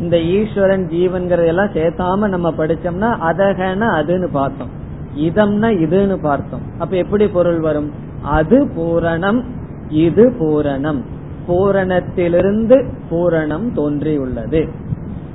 இந்த 0.00 0.20
ஈஸ்வரன் 0.20 0.88
ஜீவன்கிறதெல்லாம் 0.88 1.72
சேர்த்தாம 1.72 2.28
நம்ம 2.28 2.50
படிச்சோம்னா 2.50 3.10
அதகன 3.30 3.88
அதுன்னு 4.00 4.28
பார்த்தோம். 4.32 4.68
இதம்னா 5.16 5.66
இதுன்னு 5.66 6.16
பார்த்தோம். 6.16 6.60
அப்ப 6.78 6.96
எப்படி 6.96 7.28
பொருள் 7.28 7.60
வரும்? 7.60 7.90
அது 8.22 8.66
பூரணம் 8.66 9.44
இது 9.88 10.34
பூரணம். 10.40 11.02
பூரணத்திலிருந்து 11.48 12.92
பூரணம் 13.10 13.72
தோன்றியுள்ளது. 13.72 14.68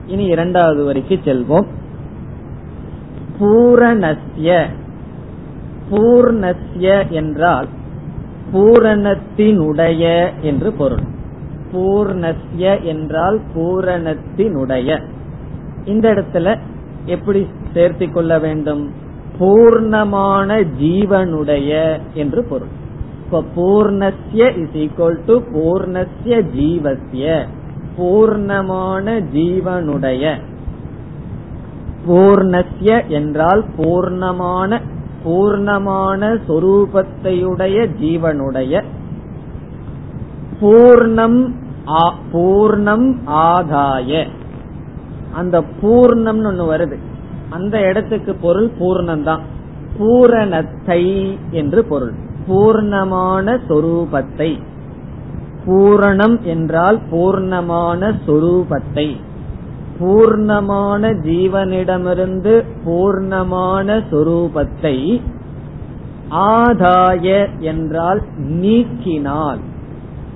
இனி 0.07 0.25
இரண்டாவது 0.25 0.93
வரைக்கு 0.93 1.17
செல்வோம். 1.25 1.65
பூரணஸ்ய. 3.39 4.65
பூர்ணஸ்ய 5.91 7.09
என்றால் 7.09 7.67
பூரணத்தினுடைய 8.53 10.31
என்று 10.41 10.73
பொருள். 10.73 11.03
பூர்ணஸ்ய 11.73 12.83
என்றால் 12.83 13.39
பூரணத்தினுடைய. 13.55 15.01
இந்த 15.85 16.13
இடத்துல 16.13 16.59
எப்படி 17.05 17.47
சேர்த்து 17.73 18.11
கொள்ள 18.11 18.39
வேண்டும்? 18.39 18.91
பூர்ணமான 19.39 20.67
ஜீவனுடைய 20.81 21.99
என்று 22.13 22.43
பொருள். 22.43 22.81
இப்ப 23.25 23.43
பூர்ணஸ்ய 23.55 24.57
இஸ் 24.57 24.73
ஈக்வல் 24.73 25.19
டு 25.25 25.41
பூர்ணஸ்ய 25.53 26.41
ஜீவசிய 26.55 27.45
பூர்ணமான 27.97 29.19
ஜீவனுடைய. 29.33 30.37
பூர்ணஸ்ய 32.07 33.07
என்றால் 33.07 33.65
பூர்ணமான 33.77 34.81
பூர்ணமான 35.25 36.39
சொரூபத்தையுடைய 36.47 37.87
ஜீவனுடைய. 38.01 38.83
பூர்ணம் 40.61 41.51
பூர்ணம் 42.33 43.15
ஆதாய. 43.25 44.27
அந்த 45.33 45.61
பூர்ணம்னு 45.61 46.47
ஒண்ணு 46.49 46.65
வருது. 46.73 46.97
அந்த 47.49 47.79
இடத்துக்கு 47.79 48.35
பொருள் 48.35 48.71
பூர்ணம்தான். 48.79 49.39
பூரணத்தை 49.97 51.37
என்று 51.51 51.85
பொருள். 51.85 52.13
பூர்ணமான 52.47 53.59
சொரூபத்தை. 53.69 54.61
பூரணம் 55.67 56.41
என்றால் 56.41 56.99
பூர்ணமான 57.11 58.13
சொரூபத்தை. 58.27 59.17
பூர்ணமான 59.99 61.13
ஜீவனிடமிருந்து 61.21 62.63
பூர்ணமான 62.85 64.03
சொரூபத்தை 64.11 65.21
ஆதாய 66.29 67.25
என்றால் 67.59 68.21
நீக்கினால் 68.39 69.59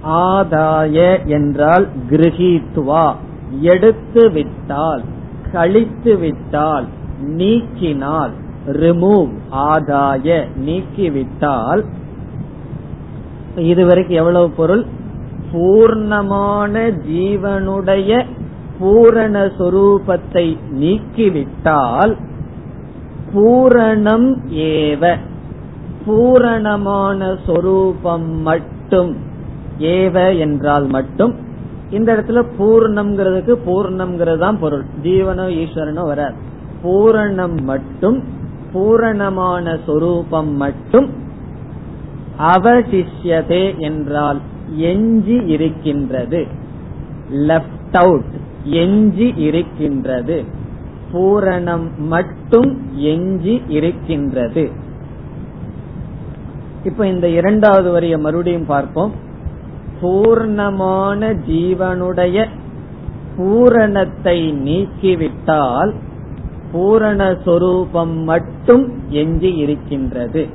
ஆதாய 0.03 0.97
என்றால் 1.25 1.87
கிரகித்வா 2.09 3.15
எடுத்து 3.61 4.31
விட்டால் 4.31 5.03
கழித்து 5.51 6.17
விட்டால் 6.17 6.85
நீக்கினால் 7.37 8.33
ரிமூவ் 8.65 9.29
ஆதாய 9.51 10.27
நீக்கிவிட்டால் 10.57 11.83
இதுவரைக்கும் 13.55 14.15
எவ்வளவு 14.15 14.49
பொருள்? 14.49 14.85
பூர்ணமான 15.51 16.73
ஜீவனுடைய 17.05 18.11
பூரண 18.79 19.51
சொரூபத்தை 19.57 20.57
நீக்கிவிட்டால் 20.71 22.15
பூரணம் 23.33 24.27
ஏவ. 24.49 25.15
பூரணமான 26.05 27.35
சொரூபம் 27.45 28.41
மட்டும். 28.41 29.15
ஏவ 29.79 30.39
என்றால் 30.39 30.87
மட்டும். 30.87 31.35
இந்த 31.89 32.15
இடத்துல 32.15 32.43
பூர்ணம்ங்கிறதுக்கு 32.59 33.57
பூர்ணம்ங்கிறது 33.65 34.37
தான் 34.37 34.59
பொருள். 34.59 34.85
ஜீவனோ 35.03 35.45
ஈஸ்வரனோ 35.61 36.03
வராது. 36.05 36.35
பூரணம் 36.83 37.61
மட்டும் 37.61 38.23
பூரணமான 38.73 39.77
சொரூபம் 39.85 40.53
மட்டும் 40.55 41.09
அவசிஷ்யதே 42.39 43.77
என்றால் 43.77 44.41
எஞ்சி 44.75 45.37
இருக்கின்றது. 45.45 46.47
லெப்ட் 47.31 47.97
அவுட் 47.97 48.45
எஞ்சி 48.63 49.33
இருக்கின்றது. 49.37 50.43
பூரணம் 51.11 51.95
மட்டும் 51.97 52.81
எஞ்சி 52.95 53.61
இருக்கின்றது. 53.67 54.71
இப்ப 56.83 57.07
இந்த 57.07 57.29
இரண்டாவது 57.29 57.91
வரிய 57.91 58.17
மறுபடியும் 58.17 58.65
பார்ப்போம். 58.65 59.11
பூர்ணமான 60.01 61.37
ஜீவனுடைய 61.47 62.45
பூரணத்தை 63.37 64.53
நீக்கிவிட்டால் 64.53 65.93
பூரண 66.71 67.37
மட்டும் 68.03 68.93
எஞ்சி 69.09 69.55
இருக்கின்றது. 69.55 70.47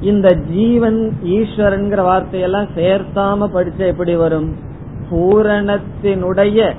இந்த 0.00 0.34
ஜீவன் 0.34 1.12
ஈஸ்வரன்கிற 1.24 2.02
வார்த்தையெல்லாம் 2.02 2.68
சேர்த்தாம 2.76 3.48
படிச்ச 3.54 3.76
எப்படி 3.76 4.16
வரும்? 4.16 4.66
பூரணத்தினுடைய 5.10 6.74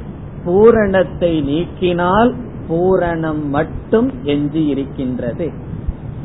பூரணத்தை 0.46 1.32
நீக்கினால் 1.48 2.36
பூரணம் 2.70 3.44
மட்டும் 3.50 4.10
எஞ்சி 4.24 4.66
இருக்கின்றது 4.66 5.48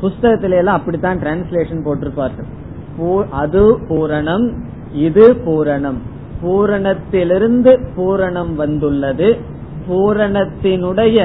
புஸ்தகத்தில 0.02 0.56
எல்லாம் 0.60 0.78
அப்படித்தான் 0.78 1.18
டிரான்ஸ்லேஷன் 1.18 1.84
போட்டிருப்பார்கள். 1.84 2.48
அது 3.30 3.62
பூரணம் 3.88 4.46
இது 4.92 5.24
பூரணம். 5.46 5.98
பூரணத்திலிருந்து 6.42 7.72
பூரணம் 7.96 8.54
வந்துள்ளது. 8.54 9.36
பூரணத்தினுடைய 9.88 11.18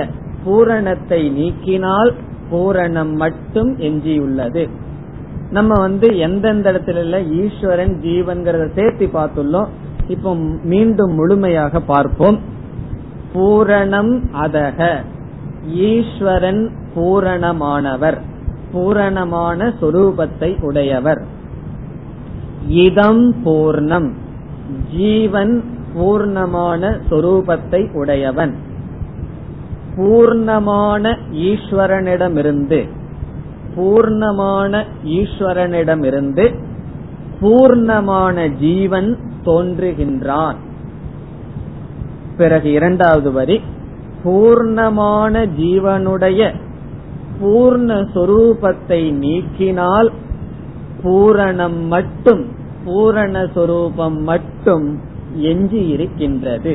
பூரணத்தை 0.43 1.21
நீக்கினால் 1.37 2.11
பூரணம் 2.51 3.13
மட்டும் 3.15 3.71
எஞ்சியுள்ளது. 3.79 4.69
நம்ம 5.51 5.79
வந்து 5.79 6.17
எந்தெந்த 6.17 6.71
இடத்துல 6.71 7.19
ஈஸ்வரன் 7.41 7.95
ஜீவன்கிறத 8.01 8.65
சேர்த்து 8.73 9.05
பார்த்துள்ளோம். 9.13 9.67
இப்போ 10.09 10.35
மீண்டும் 10.63 11.13
முழுமையாக 11.13 11.79
பார்ப்போம். 11.79 12.39
பூரணம் 13.33 14.13
அதக. 14.41 14.79
ஈஸ்வரன் 15.67 16.71
பூரணமானவர். 16.95 18.17
பூரணமான 18.71 19.73
சொரூபத்தை 19.81 20.63
உடையவர். 20.63 21.21
இதம் 22.67 23.35
பூர்ணம். 23.45 24.09
ஜீவன் 24.95 25.63
பூர்ணமான 25.95 26.97
சொரூபத்தை 27.09 27.93
உடையவன். 27.93 28.55
பூர்ணமான 29.97 31.17
ஈஸ்வரனிடமிருந்து 31.33 32.87
பூர்ணமான 33.75 34.83
ஈஸ்வரனிடமிருந்து 35.05 36.45
பூர்ணமான 37.41 38.47
ஜீவன் 38.59 39.17
தோன்றுகின்றான். 39.49 40.57
பிறகு 42.37 42.71
இரண்டாவது 42.71 43.31
வரி 43.31 43.61
பூர்ணமான 44.23 45.33
ஜீவனுடைய 45.59 46.41
பூர்ண 47.41 47.89
சொரூபத்தை 48.15 49.01
நீக்கினால் 49.23 50.09
பூரணம் 51.03 51.79
மட்டும் 51.87 52.41
பூரண 52.85 53.47
சொரூபம் 53.53 54.17
மட்டும் 54.23 54.87
எஞ்சி 55.35 55.87
இருக்கின்றது. 55.87 56.73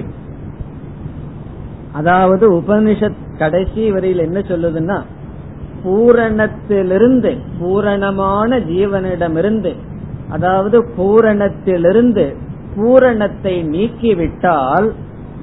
அதாவது 1.92 2.44
உபனிஷத் 2.52 3.20
கடைசி 3.38 3.90
வரையில் 3.90 4.18
என்ன 4.18 4.38
சொல்லுதுன்னா 4.40 4.98
பூரணத்திலிருந்து 5.84 7.32
பூரணமான 7.60 8.58
ஜீவனிடமிருந்து 8.58 9.72
அதாவது 10.30 10.78
பூரணத்திலிருந்து 10.96 12.24
பூரணத்தை 12.76 13.64
நீக்கிவிட்டால் 13.64 14.92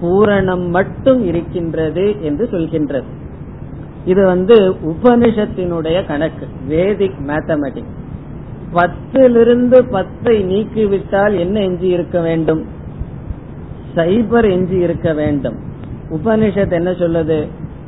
பூரணம் 0.01 0.69
மட்டும் 0.69 1.25
இருக்கின்றது 1.25 2.15
என்று 2.21 2.49
சொல்கின்றது. 2.51 3.09
இது 4.05 4.25
வந்து 4.25 4.75
உபனிஷத்தினுடைய 4.83 6.07
கணக்கு 6.07 6.47
வேதிக் 6.69 7.19
மேத்தமெட்டிக்ஸ் 7.27 7.99
பத்திலிருந்து 8.73 9.91
பத்தை 9.91 10.43
நீக்கிவிட்டால் 10.43 11.39
என்ன 11.39 11.59
எஞ்சி 11.59 11.87
இருக்க 11.87 12.19
வேண்டும்? 12.21 12.65
சைபர் 13.95 14.51
எஞ்சி 14.51 14.77
இருக்க 14.77 15.13
வேண்டும். 15.13 15.57
உபனிஷத் 16.09 16.71
என்ன 16.71 16.91
சொல்லுது? 16.91 17.47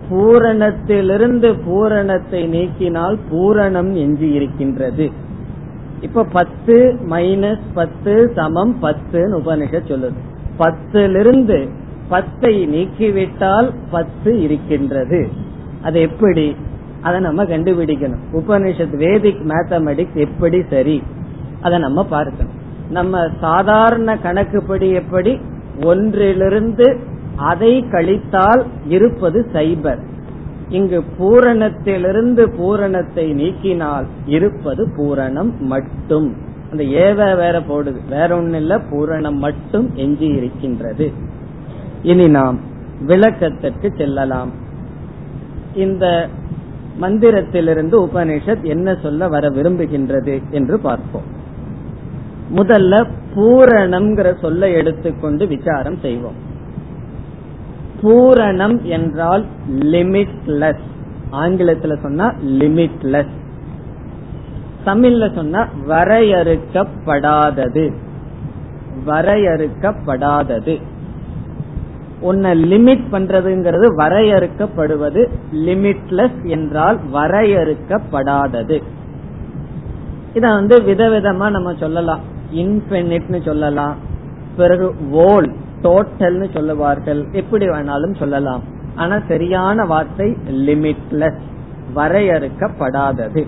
பூரணத்திலிருந்து 0.10 1.60
பூரணத்தை 1.66 2.48
நீக்கினால் 2.48 3.18
பூரணம் 3.32 3.94
எஞ்சி 3.94 4.30
இருக்கின்றது. 4.32 5.12
இப்ப 6.04 6.24
பத்து 6.24 7.00
மைனஸ் 7.10 7.60
பத்து 7.74 8.32
சமம் 8.36 8.78
பத்துன்னு 8.82 9.40
உபனிஷத் 9.46 9.88
சொல்லுது. 9.88 10.18
பத்திலிருந்து 10.60 11.70
பத்தை 12.10 12.68
நீக்கிவிட்டால் 12.68 13.74
பத்து 13.92 14.42
இருக்கின்றது. 14.42 15.30
அது 15.82 16.02
எப்படி? 16.02 16.56
அதை 17.02 17.20
நம்ம 17.20 17.44
கண்டுபிடிக்கணும். 17.44 18.20
உபனிஷத் 18.34 18.96
வேதிக் 18.96 19.46
மேத்தமெட்டிக்ஸ் 19.48 20.14
எப்படி 20.14 20.64
சரி? 20.70 21.04
அதை 21.62 21.80
நம்ம 21.80 22.06
பார்க்கணும். 22.06 22.54
நம்ம 22.90 23.28
சாதாரண 23.42 24.18
கணக்குப்படி 24.18 24.90
எப்படி? 24.90 25.42
ஒன்றிலிருந்து 25.84 27.00
அதை 27.36 27.86
கழித்தால் 27.92 28.66
இருப்பது 28.88 29.46
சைபர். 29.54 30.00
இங்கு 30.70 31.04
பூரணத்திலிருந்து 31.20 32.56
பூரணத்தை 32.56 33.34
நீக்கினால் 33.34 34.06
இருப்பது 34.26 34.88
பூரணம் 34.98 35.58
மட்டும். 35.60 36.36
அந்த 36.72 36.84
ஏவ 36.84 37.16
வேற 37.16 37.60
போடுது. 37.60 37.98
வேற 38.10 38.38
ஒண்ணு 38.38 38.54
இல்ல 38.54 38.78
பூரணம் 38.78 39.38
மட்டும் 39.38 39.92
எஞ்சி 39.94 40.26
இருக்கின்றது. 40.26 41.12
இனி 42.04 42.28
நாம் 42.28 42.60
விளக்கத்திற்கு 43.06 43.94
செல்லலாம். 43.98 44.52
இந்த 45.74 46.28
மந்திரத்திலிருந்து 47.02 48.02
உபனிஷத் 48.02 48.62
என்ன 48.62 48.96
சொல்ல 48.96 49.28
வர 49.28 49.50
விரும்புகின்றது 49.50 50.42
என்று 50.50 50.80
பார்ப்போம். 50.80 51.42
முதல்ல 52.56 53.08
பூரணம்ங்கிற 53.36 54.40
சொல்ல 54.40 54.70
எடுத்துக்கொண்டு 54.70 55.48
விசாரம் 55.48 55.98
செய்வோம். 56.02 56.52
பூரணம் 58.04 58.82
என்றால் 58.82 59.46
லிமிட்லெஸ் 59.70 60.84
ஆங்கிலத்துல 61.32 62.02
சொன்னா 62.02 62.34
லிமிட்லெஸ் 62.46 63.42
தமிழ்ல 64.86 65.36
சொன்னா 65.36 65.68
வரையறுக்கப்படாதது. 65.88 67.94
வரையறுக்கப்படாதது. 69.08 70.82
உன்னை 72.20 72.64
லிமிட் 72.64 73.12
பண்றதுங்கிறது 73.12 73.98
வரையறுக்கப்படுவது 73.98 75.30
லிமிட்லெஸ் 75.54 76.44
என்றால் 76.44 77.00
வரையறுக்கப்படாதது. 77.14 78.82
இத 80.34 80.54
வந்து 80.54 80.80
விதவிதமா 80.80 81.50
நம்ம 81.50 81.74
சொல்லலாம். 81.80 82.20
இன்பினிட்னு 82.54 83.42
சொல்லலாம். 83.42 83.96
பிறகு 84.58 84.96
வோல் 85.12 85.54
டோட்டல்னு 85.84 86.48
சொல்லுவார்கள். 86.54 87.26
எப்படி 87.32 87.66
வேணாலும் 87.70 88.16
சொல்லலாம். 88.16 88.64
ஆனா 88.96 89.20
சரியான 89.28 89.86
வார்த்தை 89.86 90.38
லிமிட்லெஸ் 90.68 91.42
வரையறுக்கப்படாதது 91.96 93.44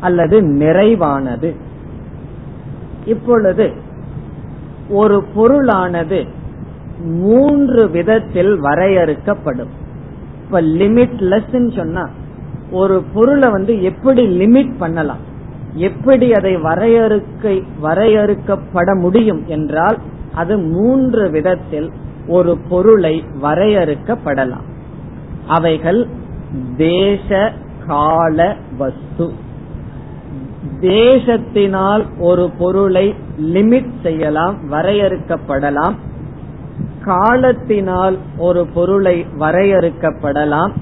அல்லது 0.00 0.36
நிறைவானது. 0.42 1.50
இப்பொழுது 3.04 3.66
ஒரு 4.90 5.24
பொருளானது 5.36 6.26
மூன்று 7.04 7.82
விதத்தில் 7.90 8.62
வரையறுக்கப்படும். 8.62 9.72
இப்ப 10.44 10.62
லிமிட்லெஸ் 10.62 11.76
சொன்னா 11.76 12.08
ஒரு 12.70 13.02
பொருளை 13.12 13.48
வந்து 13.50 13.82
எப்படி 13.82 14.22
லிமிட் 14.38 14.72
பண்ணலாம்? 14.78 15.22
எப்படி 15.74 16.26
அதை 16.32 16.56
வரையறுக்க 16.56 17.62
வரையறுக்கப்பட 17.82 19.00
முடியும் 19.00 19.42
என்றால் 19.46 19.98
அது 20.34 20.58
மூன்று 20.58 21.30
விதத்தில் 21.30 21.92
ஒரு 22.26 22.58
பொருளை 22.58 23.24
வரையறுக்கப்படலாம். 23.42 24.68
அவைகள் 25.46 26.08
தேச 26.76 27.52
கால 27.86 28.56
வஸ்து. 28.78 29.32
தேசத்தினால் 30.80 32.04
ஒரு 32.18 32.50
பொருளை 32.58 33.14
லிமிட் 33.40 33.90
செய்யலாம் 34.02 34.72
வரையறுக்கப்படலாம். 34.72 35.94
காலத்தினால் 37.04 38.18
ஒரு 38.38 38.66
பொருளை 38.66 39.26
வரையறுக்கப்படலாம். 39.38 40.72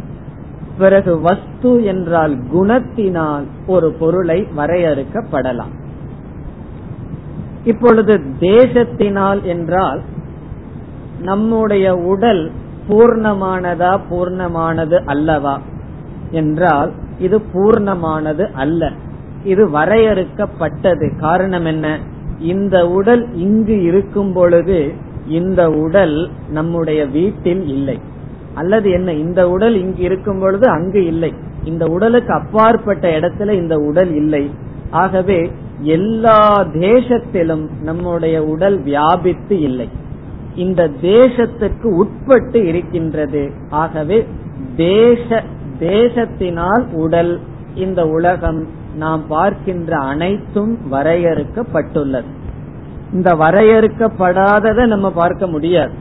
பிறகு 0.78 1.20
வஸ்து 1.20 1.84
என்றால் 1.84 2.38
குணத்தினால் 2.54 3.44
ஒரு 3.66 3.92
பொருளை 3.92 4.46
வரையறுக்கப்படலாம். 4.56 5.77
இப்பொழுது 7.64 8.20
தேசத்தினால் 8.40 9.42
என்றால் 9.42 10.00
நம்முடைய 11.20 11.94
உடல் 11.94 12.50
பூர்ணமானதா 12.88 14.00
பூர்ணமானது 14.10 15.04
அல்லவா? 15.04 15.60
என்றால் 16.30 16.92
இது 17.18 17.42
பூர்ணமானது 17.54 18.52
அல்ல. 18.52 18.90
இது 19.44 19.68
வரையறுக்கப்பட்டது. 19.68 21.18
காரணம் 21.18 21.64
என்ன? 21.64 21.98
இந்த 22.38 22.88
உடல் 22.88 23.34
இங்கு 23.34 23.82
இருக்கும் 23.82 24.32
பொழுது 24.32 24.92
இந்த 25.28 25.70
உடல் 25.70 26.30
நம்முடைய 26.48 27.06
வீட்டில் 27.06 27.68
இல்லை. 27.68 28.00
அல்லது 28.54 28.90
என்ன? 28.90 29.12
இந்த 29.12 29.48
உடல் 29.48 29.74
இங்கு 29.74 30.02
இருக்கும் 30.02 30.38
பொழுது 30.38 30.70
அங்கு 30.70 31.06
இல்லை. 31.06 31.34
இந்த 31.64 31.86
உடலுக்கு 31.86 32.32
அப்பாற்பட்ட 32.32 33.08
இடத்துல 33.08 33.50
இந்த 33.50 33.76
உடல் 33.76 34.14
இல்லை. 34.14 34.50
ஆகவே 34.90 35.52
எல்லா 35.80 36.64
தேசத்திலும் 36.64 37.68
நம்முடைய 37.82 38.44
உடல் 38.44 38.82
வியாபித்து 38.82 39.60
இல்லை. 39.60 39.88
இந்த 40.54 40.90
தேசத்துக்கு 41.02 41.84
உட்பட்டு 41.84 42.66
இருக்கின்றது. 42.66 43.50
ஆகவே 43.70 44.26
தேச 44.76 45.42
தேசத்தினால் 45.80 46.92
உடல் 46.92 47.40
இந்த 47.74 48.06
உலகம் 48.08 48.66
நாம் 48.96 49.26
பார்க்கின்ற 49.28 49.96
அனைத்தும் 49.96 50.78
வரையறுக்கப்பட்டுள்ளது. 50.92 52.24
இந்த 53.12 53.34
வரையறுக்கப்படாததை 53.34 54.86
நம்ம 54.86 55.10
பார்க்க 55.10 55.46
முடியாது. 55.46 55.92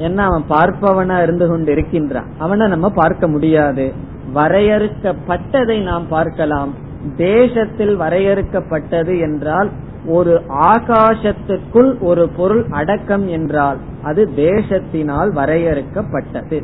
ஏன்னா 0.00 0.16
அவன் 0.16 0.44
பார்ப்பவனா 0.48 1.22
இருந்து 1.22 1.48
கொண்டு 1.48 1.72
இருக்கின்றான் 1.72 2.26
அவனை 2.38 2.68
நம்ம 2.68 2.88
பார்க்க 2.88 3.28
முடியாது. 3.28 3.92
வரையறுக்கப்பட்டதை 4.34 5.82
நாம் 5.82 6.08
பார்க்கலாம். 6.08 6.81
தேசத்தில் 7.16 8.00
வரையறுக்கப்பட்டது 8.00 9.20
என்றால் 9.20 9.70
ஒரு 10.06 10.40
ஆகாசத்துக்குள் 10.48 11.98
ஒரு 12.00 12.28
பொருள் 12.28 12.64
அடக்கம் 12.70 13.28
என்றால் 13.28 13.76
அது 14.02 14.30
தேசத்தினால் 14.36 15.30
வரையறுக்கப்பட்டது. 15.32 16.62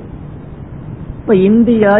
இப்ப 1.21 1.35
இந்தியா 1.35 1.91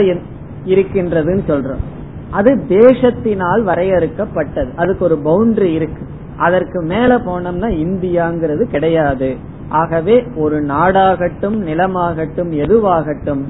இருக்கின்றதுன்னு 0.67 1.41
சொல்றோம். 1.49 1.83
அது 2.31 2.65
தேசத்தினால் 2.69 3.63
வரையறுக்கப்பட்டது. 3.65 4.75
அதுக்கு 4.75 5.05
ஒரு 5.05 5.19
பவுண்டரி 5.25 5.73
இருக்கு. 5.73 6.07
அதற்கு 6.37 6.83
மேல 6.83 7.19
போனோம்னா 7.19 7.71
இந்தியாங்கிறது 7.71 8.63
கிடையாது. 8.63 9.37
ஆகவே 9.69 10.25
ஒரு 10.37 10.63
நாடாகட்டும் 10.63 11.57
நிலமாகட்டும் 11.61 12.51
எதுவாகட்டும் 12.51 13.43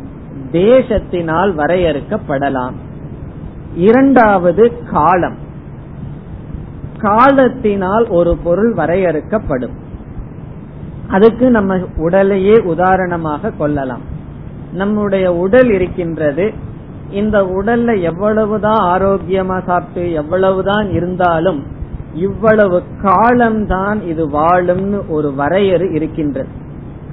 தேசத்தினால் 0.53 1.53
வரையறுக்கப்படலாம். 1.57 2.73
இரண்டாவது 3.79 4.73
காலம். 4.93 5.37
காலத்தினால் 6.99 8.07
ஒரு 8.09 8.37
பொருள் 8.37 8.75
வரையறுக்கப்படும். 8.75 9.75
அதுக்கு 11.09 11.51
நம்ம 11.51 11.79
உடலையே 11.97 12.61
உதாரணமாக 12.63 13.51
கொள்ளலாம். 13.51 14.01
நம்முடைய 14.73 15.35
உடல் 15.35 15.71
இருக்கின்றது. 15.71 16.53
இந்த 17.11 17.43
உடல்ல 17.43 18.01
எவ்வளவுதான் 18.01 19.01
ஆரோக்கியமா 19.01 19.65
சாப்பிட்டு 19.67 20.13
எவ்வளவுதான் 20.13 20.91
இருந்தாலும் 20.91 21.67
இவ்வளவு 22.15 22.83
காலம்தான் 23.03 24.03
இது 24.03 24.29
வாழும்னு 24.29 25.09
ஒரு 25.09 25.35
வரையறு 25.39 25.95
இருக்கின்றது. 25.95 26.49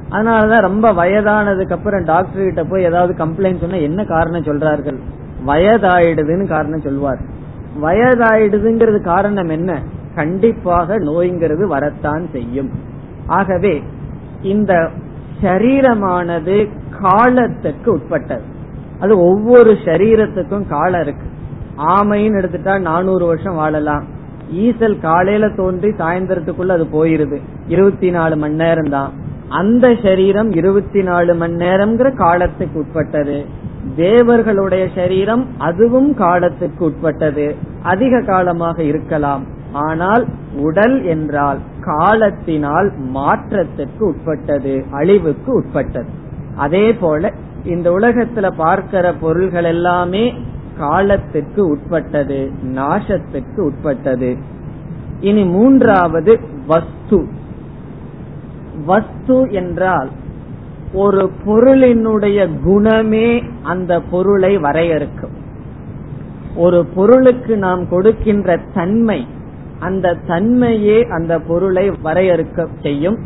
அதனாலதான் 0.10 0.62
ரொம்ப 0.62 0.92
வயதானதுக்கு 0.92 1.74
அப்புறம் 1.74 2.04
டாக்டர் 2.04 2.44
கிட்ட 2.44 2.64
போய் 2.64 2.84
ஏதாவது 2.84 3.26
கம்ப்ளைண்ட் 3.26 3.60
சொன்னா 3.60 3.76
என்ன 3.76 4.06
காரணம் 4.06 4.44
சொல்றார்கள்? 4.44 4.98
வயதாயிடுதுன்னு 5.48 6.48
காரணம் 6.48 6.82
சொல்வார். 6.82 7.20
வயதாயிடுதுங்கிறது 7.82 9.02
காரணம் 9.02 9.50
என்ன? 9.50 9.82
கண்டிப்பாக 10.16 11.00
நோய்ங்கிறது 11.00 11.68
வரத்தான் 11.68 12.28
செய்யும். 12.32 12.70
ஆகவே 13.28 13.84
இந்த 14.42 14.90
சரீரமானது 15.42 16.70
காலத்துக்கு 17.02 17.92
உட்பட்டது. 17.92 18.42
அது 19.00 19.20
ஒவ்வொரு 19.20 19.72
சரீரத்துக்கும் 19.72 20.68
காலம் 20.68 21.02
இருக்கு. 21.02 21.28
ஆமைன்னு 21.78 22.40
எடுத்துட்டா 22.42 22.80
நானூறு 22.80 23.26
வருஷம் 23.26 23.56
வாழலாம். 23.56 24.04
ஈசல் 24.54 25.02
காலையில 25.02 25.50
தோன்றி 25.50 25.90
சாயந்தரத்துக்குள்ள 25.90 26.68
அது 26.68 26.84
போயிருது. 26.84 27.42
இருபத்தி 27.68 28.12
நாலு 28.12 28.36
மணி 28.36 28.54
நேரம் 28.54 28.90
தான் 28.90 29.12
அந்த 29.50 29.96
சரீரம் 30.04 30.52
இருபத்தி 30.52 31.04
நாலு 31.04 31.36
மணி 31.36 31.54
நேரம்ங்கிற 31.54 32.16
காலத்துக்கு 32.16 32.80
உட்பட்டது. 32.80 33.46
தேவர்களுடைய 33.94 34.88
சரீரம் 34.96 35.48
அதுவும் 35.58 36.14
காலத்துக்கு 36.14 36.86
உட்பட்டது. 36.86 37.56
அதிக 37.84 38.22
காலமாக 38.22 38.84
இருக்கலாம். 38.84 39.44
ஆனால் 39.74 40.26
உடல் 40.56 41.04
என்றால் 41.04 41.58
காலத்தினால் 41.82 42.92
மாற்றத்துக்கு 43.14 44.00
உட்பட்டது 44.00 44.86
அழிவுக்கு 44.92 45.54
உட்பட்டது. 45.54 46.10
அதே 46.56 46.94
போல 46.94 47.32
இந்த 47.66 47.90
உலகத்துல 47.90 48.52
பார்க்கிற 48.58 49.14
பொருள்கள் 49.14 49.64
எல்லாமே 49.64 50.34
காலத்துக்கு 50.78 51.68
உட்பட்டது 51.68 52.52
நாசத்துக்கு 52.76 53.60
உட்பட்டது. 53.60 54.38
இனி 55.20 55.44
மூன்றாவது 55.44 56.40
வஸ்து. 56.68 57.28
வஸ்து 58.86 59.52
என்றால் 59.52 60.10
ஒரு 60.94 61.32
பொருளினுடைய 61.46 62.62
குணமே 62.64 63.44
அந்த 63.64 64.02
பொருளை 64.02 64.58
வரையறுக்கும். 64.58 65.34
ஒரு 66.56 66.86
பொருளுக்கு 66.86 67.58
நாம் 67.58 67.90
கொடுக்கின்ற 67.90 68.60
தன்மை 68.74 69.28
அந்த 69.80 70.18
தன்மையே 70.28 71.10
அந்த 71.10 71.40
பொருளை 71.40 71.90
வரையறுக்க 71.90 72.68
செய்யும். 72.82 73.18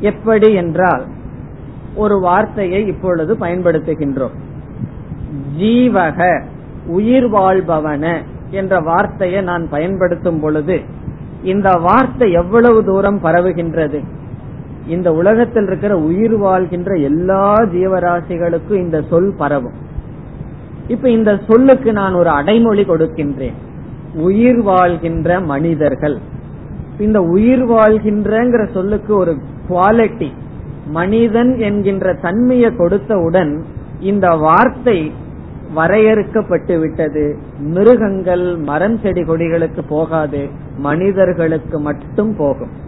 எப்படி 0.00 0.52
என்றால் 0.52 1.04
ஒரு 1.94 2.20
வார்த்தையை 2.20 2.86
இப்பொழுது 2.86 3.34
பயன்படுத்துகின்றோம். 3.34 4.34
ஜீவக 5.58 6.42
உயிர் 6.86 7.28
வாழ்பவன 7.28 8.22
என்ற 8.50 8.80
வார்த்தையை 8.80 9.42
நான் 9.42 9.68
பயன்படுத்தும் 9.68 10.40
பொழுது 10.40 10.80
இந்த 11.42 11.70
வார்த்தை 11.70 12.32
எவ்வளவு 12.32 12.84
தூரம் 12.84 13.22
பரவுகின்றது? 13.22 14.04
இந்த 14.88 15.12
உலகத்தில் 15.12 15.66
இருக்கிற 15.66 15.98
உயிர் 15.98 16.36
வாழ்கின்ற 16.36 16.94
எல்லா 16.94 17.54
ஜீவராசிகளுக்கும் 17.54 18.76
இந்த 18.76 19.02
சொல் 19.10 19.34
பரவும். 19.36 19.72
இப்ப 20.88 21.10
இந்த 21.10 21.40
சொல்லுக்கு 21.48 21.92
நான் 21.92 22.14
ஒரு 22.14 22.28
அடைமொழி 22.28 22.82
கொடுக்கின்றேன். 22.82 23.52
உயிர் 24.14 24.62
வாழ்கின்ற 24.62 25.40
மனிதர்கள். 25.40 26.18
இந்த 26.98 27.22
உயிர் 27.22 27.64
வாழ்கின்றங்கிற 27.64 28.72
சொல்லுக்கு 28.72 29.16
ஒரு 29.16 29.36
குவாலிட்டி 29.70 30.30
மனிதன் 30.86 31.58
என்கின்ற 31.58 32.14
தன்மையை 32.14 32.70
கொடுத்தவுடன் 32.70 33.62
இந்த 34.00 34.30
வார்த்தை 34.30 35.12
வரையறுக்கப்பட்டு 35.76 36.78
விட்டது. 36.78 37.38
மிருகங்கள் 37.58 38.56
மரம் 38.56 38.98
செடி 38.98 39.22
கொடிகளுக்கு 39.22 39.82
போகாது. 39.88 40.48
மனிதர்களுக்கு 40.76 41.80
மட்டும் 41.80 42.36
போகும். 42.36 42.82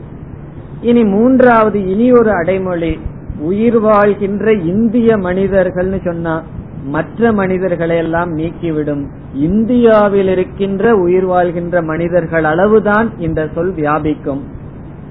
இனி 0.87 1.05
மூன்றாவது 1.05 1.79
இனி 1.87 2.13
ஒரு 2.13 2.31
அடைமொழி. 2.31 2.99
உயிர் 3.39 3.79
வாழ்கின்ற 3.81 4.53
இந்திய 4.53 5.17
மனிதர்கள்னு 5.17 5.99
சொன்னா 6.05 6.43
மற்ற 6.85 7.33
மனிதர்களை 7.33 7.97
எல்லாம் 7.97 8.39
நீக்கிவிடும். 8.39 9.05
இந்தியாவில் 9.35 10.29
இருக்கின்ற 10.29 10.95
உயிர் 10.95 11.25
வாழ்கின்ற 11.25 11.83
மனிதர்கள் 11.83 12.45
அளவுதான் 12.45 13.09
இந்த 13.19 13.49
சொல் 13.55 13.73
வியாபிக்கும். 13.73 14.43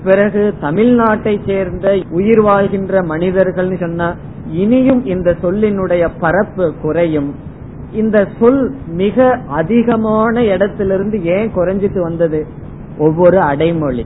பிறகு 0.03 0.53
தமிழ்நாட்டை 0.61 1.39
சேர்ந்த 1.45 1.99
உயிர் 2.09 2.41
வாழ்கின்ற 2.41 3.01
மனிதர்கள்னு 3.01 3.79
சொன்னா 3.79 4.15
இனியும் 4.51 5.05
இந்த 5.05 5.35
சொல்லினுடைய 5.41 6.09
பரப்பு 6.19 6.73
குறையும். 6.81 7.35
இந்த 7.93 8.27
சொல் 8.39 8.75
மிக 8.87 9.39
அதிகமான 9.47 10.43
இடத்திலிருந்து 10.43 11.25
ஏன் 11.25 11.51
குறைஞ்சிட்டு 11.55 11.99
வந்தது? 11.99 12.45
ஒவ்வொரு 12.97 13.39
அடைமொழி. 13.39 14.05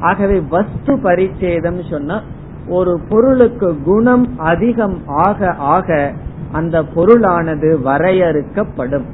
ஆகவே 0.00 0.40
வஸ்து 0.40 0.96
பரிச்சேதம் 0.96 1.90
சொன்னா 1.90 2.22
ஒரு 2.68 3.00
பொருளுக்கு 3.08 3.82
குணம் 3.84 4.38
அதிகம் 4.38 4.98
ஆக 5.06 5.50
ஆக 5.50 6.12
அந்த 6.52 6.82
பொருளானது 6.82 7.82
வரையறுக்கப்படும். 7.84 9.04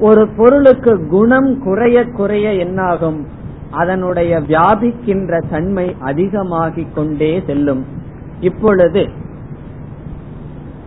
ஒரு 0.00 0.28
பொருளுக்கு 0.28 1.06
குணம் 1.06 1.58
குறைய 1.58 2.04
குறைய 2.04 2.52
என்னாகும்? 2.52 3.26
அதனுடைய 3.70 4.40
வியாபிக்கின்ற 4.40 5.42
தன்மை 5.50 5.96
அதிகமாகிக் 6.00 6.94
கொண்டே 6.94 7.42
செல்லும். 7.46 7.84
இப்பொழுது 8.40 9.08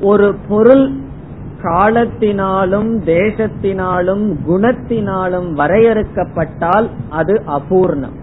ஒரு 0.02 0.36
பொருள் 0.48 0.92
காலத்தினாலும் 1.62 3.00
தேசத்தினாலும் 3.06 4.36
குணத்தினாலும் 4.48 5.54
வரையறுக்கப்பட்டால் 5.54 6.90
அது 7.10 7.44
அபூர்ணம். 7.46 8.21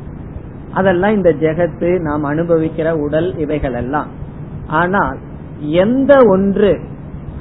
அதெல்லாம் 0.74 1.12
இந்த 1.12 1.30
ஜெகத்து 1.32 2.00
நாம் 2.00 2.24
அனுபவிக்கிற 2.24 2.88
உடல் 2.96 3.36
இவைகள் 3.36 3.72
எல்லாம் 3.72 4.06
ஆனால் 4.66 5.18
எந்த 5.60 6.18
ஒன்று 6.26 6.78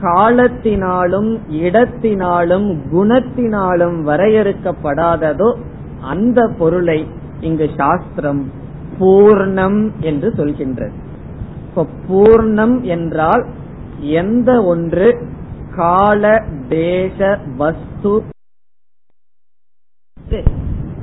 காலத்தினாலும் 0.01 1.37
இடத்தினாலும் 1.49 2.81
குணத்தினாலும் 2.91 3.97
வரையறுக்கப்படாததோ 4.05 5.55
அந்த 6.01 6.47
பொருளை 6.47 7.07
இங்கு 7.41 7.69
சாஸ்திரம் 7.75 8.51
பூர்ணம் 8.99 9.91
என்று 9.99 10.33
சொல்கின்றது. 10.37 10.91
இப்ப 11.67 11.87
பூர்ணம் 12.09 12.81
என்றால் 12.81 13.45
எந்த 13.99 14.63
ஒன்று 14.63 15.19
கால 15.75 16.43
தேச 16.69 17.39
வஸ்து 17.57 18.21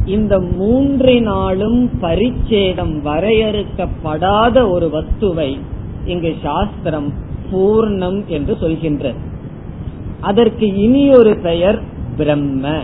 இந்த 0.06 0.38
மூன்றினாலும் 0.38 1.90
பரிச்சேதம் 2.00 2.94
வரையறுக்கப்படாத 3.04 4.70
ஒரு 4.70 4.90
வஸ்துவை 4.94 5.58
இங்கு 6.04 6.34
சாஸ்திரம் 6.42 7.12
பூர்ணம் 7.52 8.26
என்று 8.26 8.56
சொல்கின்றது. 8.60 9.14
அதற்கு 10.20 10.74
இனி 10.74 11.10
ஒரு 11.10 11.36
பெயர் 11.36 11.82
பிரம்ம. 12.16 12.78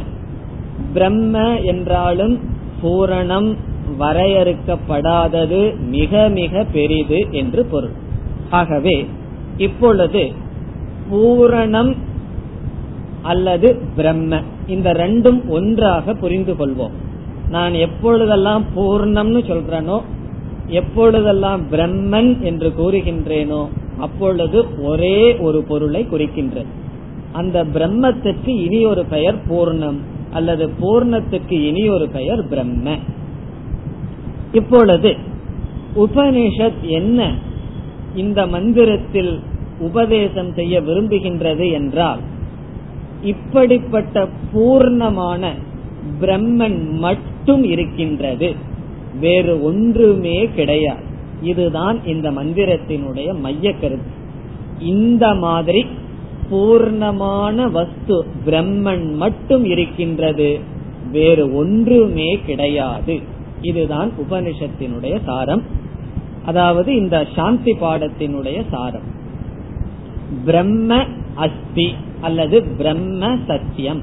பிரம்ம 0.92 1.59
என்றாலும் 1.61 2.38
பூரணம் 2.83 3.56
வரையறுக்கப்படாதது 3.98 5.78
மிக 5.78 6.28
மிக 6.28 6.64
பெரிது 6.72 7.26
என்று 7.30 7.64
பொருள். 7.64 7.92
ஆகவே 8.50 9.06
இப்பொழுது 9.56 10.33
பூரணம் 11.11 11.96
அல்லது 13.22 13.83
பிரம்ம 13.96 14.40
இந்த 14.66 14.92
ரெண்டும் 14.92 15.48
ஒன்றாக 15.48 16.14
புரிந்து 16.14 16.52
கொள்வோம். 16.52 17.09
நான் 17.51 17.75
எப்பொழுதெல்லாம் 17.75 18.65
பூர்ணம்னு 18.77 19.41
சொல்றேனோ 19.51 19.99
எப்பொழுதெல்லாம் 20.67 21.63
பிரம்மன் 21.71 22.41
என்று 22.41 22.69
கூறுகின்றேனோ 22.79 23.63
அப்பொழுது 23.99 24.59
ஒரே 24.83 25.37
ஒரு 25.37 25.63
பொருளை 25.63 26.07
குறிக்கின்றது. 26.13 26.71
அந்த 27.33 27.65
பிரம்மத்துக்கு 27.65 28.49
இனி 28.49 28.85
ஒரு 28.85 29.05
பெயர் 29.05 29.39
பூர்ணம் 29.49 29.99
அல்லது 30.33 30.71
பூர்ணத்துக்கு 30.81 31.57
இனி 31.69 31.89
ஒரு 31.89 32.09
பெயர் 32.09 32.49
பிரம்ம. 32.49 32.97
இப்பொழுது 34.53 35.17
உபனிஷத் 35.97 36.81
என்ன 36.83 37.35
இந்த 38.15 38.47
மந்திரத்தில் 38.47 39.41
உபதேசம் 39.81 40.53
செய்ய 40.53 40.81
விரும்புகின்றது 40.81 41.73
என்றால் 41.73 42.21
இப்படிப்பட்ட 43.23 44.29
பூர்ணமான 44.55 45.53
பிரம்மன் 46.21 46.81
மட்டும் 46.99 47.30
இருக்கின்றது. 47.46 48.55
வேறு 49.20 49.62
ஒன்றுமே 49.62 50.48
கிடையாது. 50.55 51.03
இதுதான் 51.42 52.07
இந்த 52.07 52.31
மந்திரத்தினுடைய 52.31 53.40
மைய 53.40 53.72
கருத்து. 53.72 54.11
இந்த 54.81 55.35
மாதிரி 55.35 55.87
பூர்ணமான 56.50 57.70
வஸ்து 57.70 58.26
பிரம்மன் 58.46 59.14
மட்டும் 59.14 59.64
இருக்கின்றது. 59.64 60.59
வேறு 61.12 61.55
ஒன்றுமே 61.55 62.40
கிடையாது. 62.46 63.20
இதுதான் 63.62 64.12
உபனிஷத்தினுடைய 64.18 65.20
சாரம். 65.24 65.62
அதாவது 66.44 66.96
இந்த 66.96 67.26
சாந்தி 67.35 67.72
பாடத்தினுடைய 67.72 68.62
சாரம். 68.70 69.18
பிரம்ம 70.44 71.05
அஸ்தி 71.35 71.94
அல்லது 72.20 72.64
பிரம்ம 72.64 73.37
சத்தியம். 73.46 74.03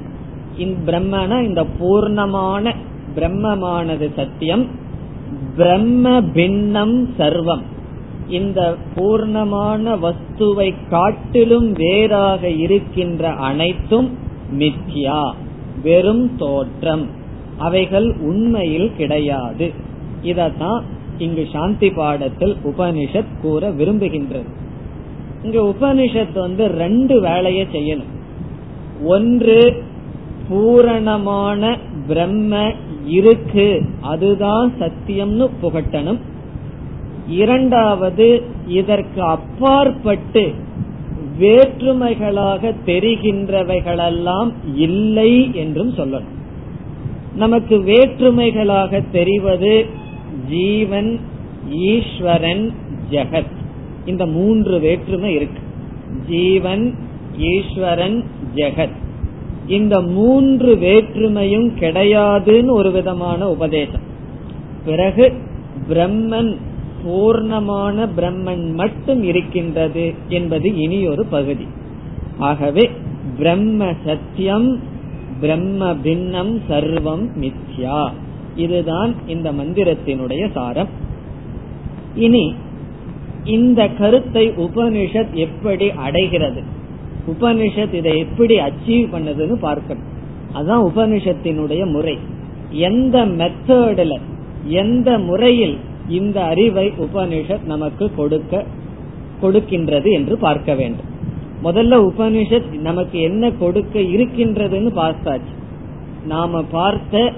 பிரம்மன 0.57 1.41
இந்த 1.41 1.65
பூர்ணமான 1.79 2.75
பிரம்மமானது 3.17 4.09
சத்தியம் 4.15 4.65
பிரம்ம 5.55 6.21
பின்னம் 6.21 7.09
சர்வம். 7.17 7.61
இந்த 8.27 8.75
பூர்ணமான 8.95 9.97
வஸ்துவை 10.01 10.73
காட்டிலும் 10.89 11.71
வேறாக 11.71 12.49
இருக்கின்ற 12.49 13.29
அனைத்தும் 13.29 14.17
மித்யா 14.57 15.33
வெறும் 15.83 16.37
தோற்றம். 16.37 17.07
அவைகள் 17.57 18.15
உண்மையில் 18.19 18.91
கிடையாது. 18.97 19.71
இதத்தான் 20.23 20.81
இங்கு 21.17 21.47
சாந்தி 21.51 21.89
பாடத்தில் 21.89 22.55
உபனிஷத் 22.63 23.39
கூற 23.41 23.71
விரும்புகின்றது. 23.71 24.49
இங்க 25.43 25.61
உபனிஷத் 25.61 26.39
வந்து 26.39 26.67
ரெண்டு 26.67 27.21
வேலையை 27.21 27.67
செய்யணும். 27.71 28.15
ஒன்று 29.03 29.83
பூரணமான 30.49 31.77
பிரம்ம 32.07 32.71
இருக்கு. 33.07 33.81
அதுதான் 34.01 34.73
சத்தியம்னு 34.79 35.49
புகட்டணும். 35.61 36.19
இரண்டாவது 37.27 38.43
இதற்கு 38.67 39.21
அப்பாற்பட்டு 39.21 40.53
வேற்றுமைகளாக 41.39 42.73
தெரிகின்றவைகளெல்லாம் 42.85 44.51
இல்லை 44.75 45.55
என்றும் 45.55 45.93
சொல்லணும். 45.95 46.35
நமக்கு 47.35 47.77
வேற்றுமைகளாக 47.77 49.03
தெரிவது 49.11 49.85
ஜீவன் 50.49 51.19
ஈஸ்வரன் 51.71 52.71
ஜெகத். 53.09 53.55
இந்த 54.05 54.25
மூன்று 54.25 54.79
வேற்றுமை 54.79 55.33
இருக்கு. 55.33 55.61
ஜீவன் 56.29 56.95
ஈஸ்வரன் 57.37 58.23
ஜெகத். 58.55 59.05
இந்த 59.67 60.01
மூன்று 60.01 60.75
வேற்றுமையும் 60.75 61.69
கிடையாதுன்னு 61.79 62.71
ஒரு 62.71 62.91
விதமான 62.91 63.49
உபதேசம். 63.49 64.01
பிறகு 64.85 65.33
பிரம்மன் 65.89 66.55
பூர்ணமான 67.05 68.07
பிரம்மன் 68.17 68.73
மட்டும் 68.73 69.23
இருக்கின்றது 69.23 70.13
என்பது 70.27 70.77
இனி 70.77 71.07
ஒரு 71.07 71.25
பகுதி. 71.25 71.67
ஆகவே 72.37 72.89
பிரம்ம 73.37 73.93
சத்தியம் 74.05 74.79
பிரம்ம 75.39 75.95
பின்னம் 75.95 76.61
சர்வம் 76.69 77.27
மித்யா. 77.41 78.09
இதுதான் 78.55 79.15
இந்த 79.27 79.51
மந்திரத்தினுடைய 79.51 80.51
சாரம். 80.51 80.87
இனி 82.15 82.53
இந்த 83.43 83.87
கருத்தை 83.87 84.49
உபனிஷத் 84.49 85.33
எப்படி 85.33 85.91
அடைகிறது? 85.91 86.75
உபனிஷத் 87.27 87.93
இதை 87.93 88.17
எப்படி 88.17 88.59
அச்சீவ் 88.59 89.11
பண்ணதுன்னு 89.13 89.53
பார்க்கணும். 89.53 90.03
அதுதான் 90.53 90.83
உபனிஷத்தினுடைய 90.83 91.91
முறை. 91.91 92.17
எந்த 92.69 93.25
மெத்தடில் 93.25 94.19
எந்த 94.63 95.17
முறையில் 95.17 95.77
இந்த 96.07 96.43
அறிவை 96.43 96.93
உபனிஷத் 96.99 97.63
நமக்கு 97.63 98.11
கொடுக்க 98.15 98.65
கொடுக்கின்றது 99.41 100.11
என்று 100.11 100.37
பார்க்க 100.37 100.75
வேண்டும். 100.75 101.15
முதல்ல 101.63 102.11
உபனிஷத் 102.11 102.79
நமக்கு 102.79 103.21
என்ன 103.21 103.51
கொடுக்க 103.51 103.99
இருக்கின்றதுன்னு 103.99 104.91
பார்த்தாச்சு. 104.95 105.53
நாம 106.25 106.63
பார்த்த 106.63 107.31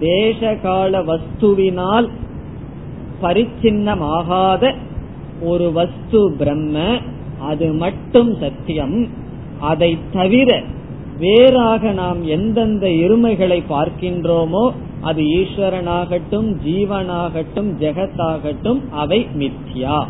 தேசகால 0.00 1.04
வஸ்துவினால் 1.04 2.08
பரிச்சின்னமாகாத 3.22 4.74
ஒரு 5.42 5.72
வஸ்து 5.72 6.34
பிரம்ம 6.38 6.98
அது 7.40 7.72
மட்டும் 7.72 8.36
சத்தியம். 8.40 9.17
அதை 9.60 9.98
தவிர 10.12 10.62
வேறாக 11.18 11.92
நாம் 11.92 12.24
எந்தெந்த 12.24 12.86
இருமைகளை 12.86 13.62
பார்க்கின்றோமோ 13.68 14.72
அது 15.00 15.22
ஈஸ்வரனாகட்டும் 15.22 16.56
ஜீவனாகட்டும் 16.66 17.70
ஜெகத்தாகட்டும் 17.80 18.80
அவை 18.90 19.26
மித்யா. 19.38 20.06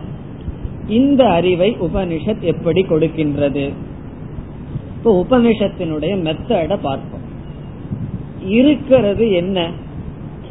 இந்த 0.89 1.29
அறிவை 1.31 1.77
உபனிஷத் 1.81 2.41
எப்படி 2.41 2.83
கொடுக்கின்றது? 2.83 3.73
இப்போ 4.97 5.25
உபனிஷத்தினுடைய 5.31 6.17
மெத்தட 6.17 6.79
பார்ப்போம். 6.83 7.27
இருக்கிறது 8.47 9.33
என்ன? 9.33 9.71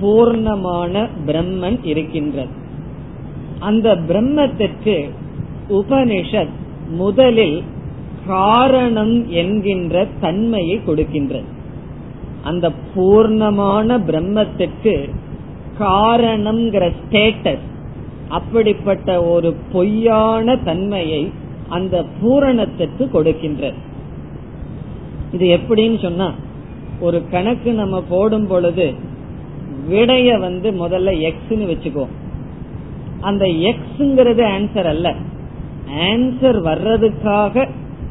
பூர்ணமான 0.02 1.08
பிரம்மன் 1.26 1.80
இருக்கின்றது. 1.84 2.52
அந்த 3.60 3.95
பிரம்மத்திற்கு 3.95 5.10
உபனிஷத் 5.70 6.54
முதலில் 6.89 7.64
காரணம் 8.28 9.15
என்கின்ற 9.41 10.05
தன்மையை 10.19 10.75
கொடுக்கின்றது. 10.88 11.49
அந்த 12.43 12.65
பூர்ணமான 12.95 13.97
பிரம்மத்திற்கு 14.07 14.93
காரணம்ங்கிற 15.80 16.86
ஸ்டேட்டஸ் 16.99 17.65
அப்படிப்பட்ட 18.38 19.09
ஒரு 19.34 19.49
பொய்யான 19.71 20.55
தன்மையை 20.69 21.23
அந்த 21.69 21.95
பூரணத்திற்கு 22.21 23.03
கொடுக்கின்றது. 23.15 23.80
இது 25.34 25.45
எப்படின்னு 25.57 25.99
சொன்னா 26.01 26.28
ஒரு 26.99 27.17
கணக்கு 27.32 27.71
நம்ம 27.73 27.95
போடும் 28.09 28.47
பொழுது 28.47 28.88
விடைய 29.91 30.30
வந்து 30.39 30.69
முதல்ல 30.84 31.09
எக்ஸ்னு 31.28 31.65
வச்சுக்கோ 31.71 32.05
அந்த 33.21 33.45
எக்ஸ்ங்கிறது 33.69 34.43
ஆன்சர் 34.55 34.89
அல்ல. 34.93 35.07
ஆன்சர் 36.09 36.59
வர்றதுக்காக 36.69 37.65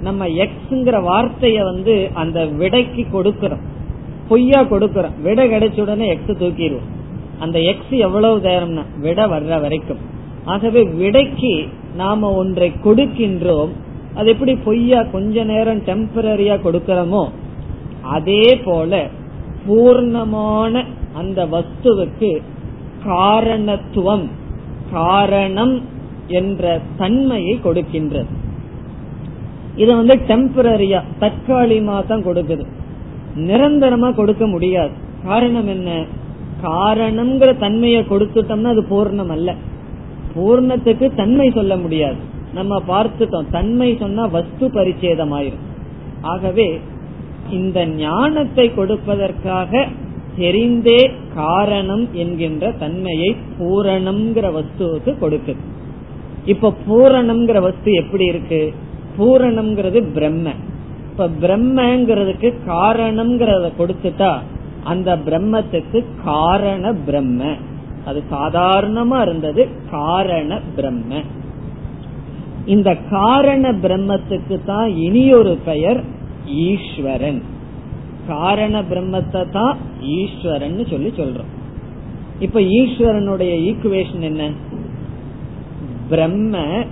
நம்ம 0.07 0.27
எக்ஸ்ங்கிற 0.43 0.97
வார்த்தைய 1.11 1.59
வந்து 1.71 1.95
அந்த 2.15 2.39
விடைக்கு 2.61 3.03
கொடுக்கிறோம். 3.13 3.65
பொய்யா 4.29 4.61
கொடுக்கிறோம். 4.63 5.17
விடை 5.23 5.45
கிடைச்ச 5.51 5.81
உடனே 5.81 6.07
எக்ஸ் 6.09 6.43
தூக்கிடுவோம். 6.43 6.91
அந்த 7.39 7.57
எக்ஸ் 7.71 7.95
எவ்வளவு 8.07 8.37
நேரம்னா 8.49 8.85
விடை 9.01 9.25
வர்ற 9.25 9.61
வரைக்கும். 9.61 10.03
ஆகவே 10.45 10.83
விடைக்கு 11.01 11.53
நாம 11.97 12.31
ஒன்றை 12.35 12.69
கொடுக்கின்றோம். 12.85 13.73
அது 14.15 14.29
எப்படி 14.31 14.53
பொய்யா 14.67 15.01
கொஞ்ச 15.13 15.45
நேரம் 15.45 15.83
டெம்பரரியா 15.89 16.55
கொடுக்கிறோமோ 16.65 17.25
அதே 18.17 18.47
போல 18.65 18.93
பூர்ணமான 19.67 20.85
அந்த 21.15 21.39
வஸ்துவுக்கு 21.47 22.31
காரணத்துவம் 23.05 24.27
காரணம் 24.93 25.77
என்ற 26.39 26.81
தன்மையை 26.97 27.55
கொடுக்கின்றது. 27.65 28.33
இது 29.77 29.97
வந்து 29.97 30.15
டெம்பரரியா 30.15 31.03
தற்காலிகமா 31.21 32.07
தான் 32.07 32.27
கொடுக்குது. 32.27 32.65
நிரந்தரமா 33.37 34.15
கொடுக்க 34.15 34.47
முடியாது. 34.47 34.91
காரணம் 35.25 35.67
என்ன? 35.67 36.05
காரணம்ங்கிற 36.63 37.59
தன்மையை 37.59 38.03
கொடுத்துட்டோம்னா 38.03 38.65
அது 38.65 38.83
பூர்ணம் 38.83 39.29
அல்ல. 39.29 39.55
பூர்ணத்துக்கு 40.37 41.15
தன்மை 41.15 41.51
சொல்ல 41.51 41.77
முடியாது. 41.77 42.17
நம்ம 42.55 42.83
பார்த்துட்டோம். 42.89 43.51
தன்மை 43.51 43.97
சொன்னா 44.01 44.27
வஸ்து 44.27 44.69
பரிச்சேதம் 44.69 45.35
ஆயிரும் 45.39 45.65
ஆகவே 46.21 46.81
இந்த 47.51 47.87
ஞானத்தை 47.87 48.71
கொடுப்பதற்காக 48.71 49.87
தெரிந்தே 50.39 51.11
காரணம் 51.35 52.09
என்கின்ற 52.13 52.73
தன்மையை 52.73 53.37
பூரணம்ங்கிற 53.59 54.47
வஸ்துவுக்கு 54.59 55.13
கொடுக்குது. 55.21 55.63
இப்ப 56.45 56.75
பூரணம்ங்கிற 56.89 57.61
வஸ்து 57.61 57.93
எப்படி 57.93 58.25
இருக்கு? 58.25 58.73
பூரணம்ங்கிறது 59.19 60.03
பிரம்ம. 60.15 60.53
இப்ப 61.11 61.29
பிரம்மங்கிறதுக்கு 61.41 62.55
காரணம்ங்கிறத 62.67 63.71
கொடுத்துட்டா 63.79 64.39
அந்த 64.85 65.17
பிரம்மத்துக்கு 65.17 66.05
காரண 66.25 66.93
பிரம்ம. 66.93 67.55
அது 68.05 68.23
சாதாரணமா 68.31 69.23
இருந்தது 69.23 69.69
காரண 69.91 70.61
பிரம்ம. 70.77 71.23
இந்த 72.67 72.97
காரண 73.11 73.73
பிரம்மத்துக்கு 73.73 74.65
தான் 74.65 74.89
இனியொரு 74.97 75.59
பெயர் 75.65 76.01
ஈஸ்வரன். 76.47 77.43
காரண 78.27 78.83
பிரம்மத்தை 78.83 79.51
தான் 79.51 79.77
ஈஸ்வரன் 80.01 80.87
சொல்லி 80.91 81.09
சொல்றோம். 81.09 81.53
இப்ப 82.41 82.61
ஈஸ்வரனுடைய 82.61 83.53
ஈக்குவேஷன் 83.69 84.21
என்ன? 84.21 84.51
பிரம்ம 86.09 86.85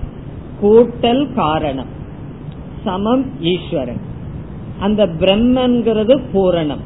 கூட்டல் 0.63 1.35
காரணம். 1.35 2.03
சமம் 2.85 3.25
ஈஸ்வரன். 3.41 4.01
அந்த 4.79 5.07
பிரம்மங்கிறது 5.07 6.21
பூரணம். 6.33 6.83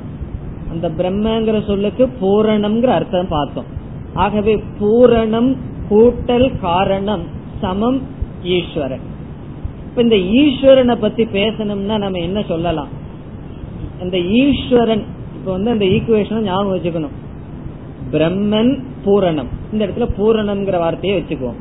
அந்த 0.71 0.89
பிரம்மங்கிற 0.89 1.67
சொல்லுக்கு 1.67 2.09
பூரணம்ங்கிற 2.21 2.87
அர்த்தம் 2.87 3.29
பார்த்தோம். 3.29 3.65
ஆகவே 4.15 4.65
பூரணம் 4.81 5.57
கூட்டல் 5.91 6.59
காரணம் 6.61 7.23
சமம் 7.61 8.03
ஈஸ்வரன். 8.43 9.01
இப்ப 9.89 10.03
இந்த 10.03 10.17
ஈஸ்வரனை 10.17 10.95
பத்தி 10.95 11.25
பேசணும்னா 11.25 11.99
நம்ம 11.99 12.19
என்ன 12.19 12.43
சொல்லலாம்? 12.43 12.89
அந்த 14.01 14.21
ஈஸ்வரன் 14.21 15.05
இப்ப 15.35 15.53
வந்து 15.53 15.71
அந்த 15.71 15.85
ஈக்குவேஷன் 15.85 16.41
ஞாபகம் 16.41 16.77
வச்சுக்கணும். 16.77 17.17
பிரம்மன் 18.11 18.83
பூரணம். 19.05 19.49
இந்த 19.73 19.87
இடத்துல 19.87 20.09
பூரணம்ங்கிற 20.19 20.79
வார்த்தையை 20.79 21.21
வச்சுக்குவோம். 21.21 21.59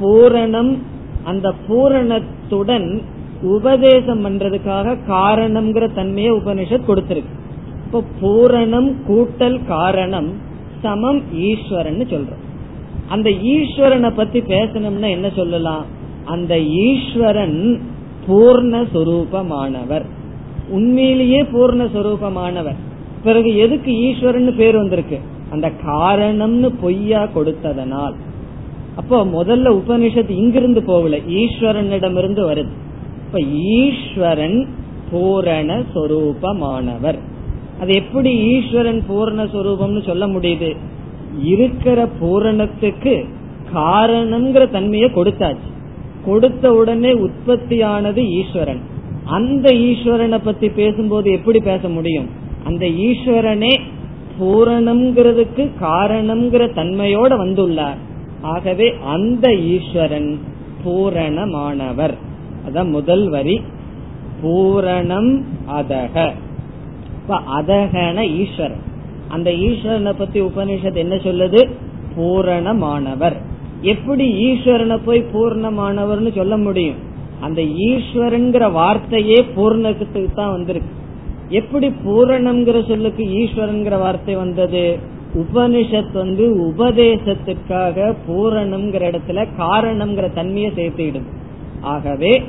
பூரணம் 0.00 0.78
அந்த 1.24 1.54
பூரணத்துடன் 1.68 3.02
உபதேசம் 3.42 4.24
பண்றதுக்காக 4.24 4.96
காரணம்ங்கிற 5.08 5.94
தன்மையை 5.94 6.32
உபனிஷத் 6.32 6.80
கொடுத்திருக்கு. 6.88 7.36
இப்போ 7.84 8.02
பூரணம் 8.22 8.94
கூட்டல் 9.08 9.66
காரணம் 9.66 10.32
சமம் 10.82 11.22
ஈஸ்வரன் 11.34 11.98
சொல்றோம். 11.98 12.46
அந்த 13.08 13.30
ஈஸ்வரனை 13.30 14.10
பத்தி 14.10 14.40
பேசணும்னா 14.40 15.10
என்ன 15.10 15.30
சொல்லலாம்? 15.36 15.84
அந்த 16.24 16.60
ஈஸ்வரன் 16.60 17.80
பூர்ணஸ்வரூபமானவர். 18.28 20.04
உண்மையிலேயே 20.68 21.42
பூர்ணஸ்வரூபமானவர். 21.42 22.76
பிறகு 23.24 23.56
எதுக்கு 23.56 23.92
ஈஸ்வரன் 23.92 24.56
பேர் 24.56 24.76
வந்திருக்கு? 24.76 25.20
அந்த 25.50 25.72
காரணம்னு 25.86 26.72
பொய்யா 26.80 27.28
கொடுத்ததனால். 27.36 28.12
அப்போ 28.96 29.24
முதல்ல 29.24 29.80
உபனிஷத்து 29.80 30.30
இங்கிருந்து 30.30 30.82
போகல. 30.82 31.16
ஈஸ்வரனிடமிருந்து 31.16 32.52
வருது. 32.52 32.86
இப்ப 33.28 33.40
ஈஸ்வரன் 33.52 34.68
பூரண 35.10 35.82
சொரூபமானவர். 35.94 37.18
அது 37.80 37.94
எப்படி 37.94 38.38
ஈஸ்வரன் 38.38 39.04
பூரண 39.06 39.44
சொரூபம்னு 39.44 40.06
சொல்ல 40.06 40.26
முடியுது? 40.26 40.76
இருக்கிற 41.42 42.08
பூரணத்துக்கு 42.20 43.24
காரணம்ங்கிற 43.74 44.70
தன்மையை 44.70 45.10
கொடுத்தாச்சு. 45.10 45.68
கொடுத்த 46.24 46.72
உடனே 46.72 47.12
உற்பத்தியானது 47.12 48.16
ஈஸ்வரன். 48.16 48.80
அந்த 49.24 49.74
ஈஸ்வரனை 49.74 50.40
பத்தி 50.44 50.68
பேசும்போது 50.68 51.30
எப்படி 51.32 51.60
பேச 51.60 51.88
முடியும்? 51.88 52.28
அந்த 52.64 52.86
ஈஸ்வரனே 52.86 53.80
பூரணம்ங்கிறதுக்கு 54.40 55.70
காரணம்ங்கிற 55.80 56.72
தன்மையோட 56.74 57.36
வந்துள்ளார். 57.44 57.98
ஆகவே 58.42 58.94
அந்த 59.06 59.54
ஈஸ்வரன் 59.54 60.38
பூரணமானவர். 60.84 62.14
அதான் 62.68 62.90
முதல் 62.90 63.28
வரி. 63.28 63.60
பூரணம் 64.42 65.42
அதக. 65.70 66.32
அதகன 67.28 68.28
ஈஸ்வரன். 68.28 68.80
அந்த 69.28 69.50
ஈஸ்வரனை 69.50 70.12
பத்தி 70.18 70.40
உபனிஷத் 70.40 70.94
என்ன 70.94 71.14
சொல்லுது? 71.14 71.68
பூரணமானவர். 72.16 73.36
எப்படி 73.80 74.44
ஈஸ்வரனை 74.44 75.00
போய் 75.04 75.24
பூர்ணமானவர்னு 75.32 76.34
சொல்ல 76.34 76.56
முடியும்? 76.56 76.94
அந்த 77.40 77.62
ஈஸ்வரன்கிற 77.62 78.72
வார்த்தையே 78.72 79.44
பூர்ணத்துக்கு 79.56 80.32
தான் 80.34 80.50
வந்திருக்கு. 80.50 80.90
எப்படி 81.48 81.92
பூரணம்ங்கிற 82.06 82.88
சொல்லுக்கு 82.88 83.24
ஈஸ்வரன்கிற 83.24 83.98
வார்த்தை 83.98 84.36
வந்தது? 84.36 84.98
உபனிஷத் 85.34 86.12
வந்து 86.12 86.74
உபதேசத்துக்காக 86.74 88.14
பூரணம்ங்கிற 88.28 89.18
இடத்துல 89.18 89.46
காரணம்ங்கிற 89.58 90.32
தன்மையை 90.32 90.70
சேர்த்துடுது 90.70 91.22
ஆகவே 91.80 92.42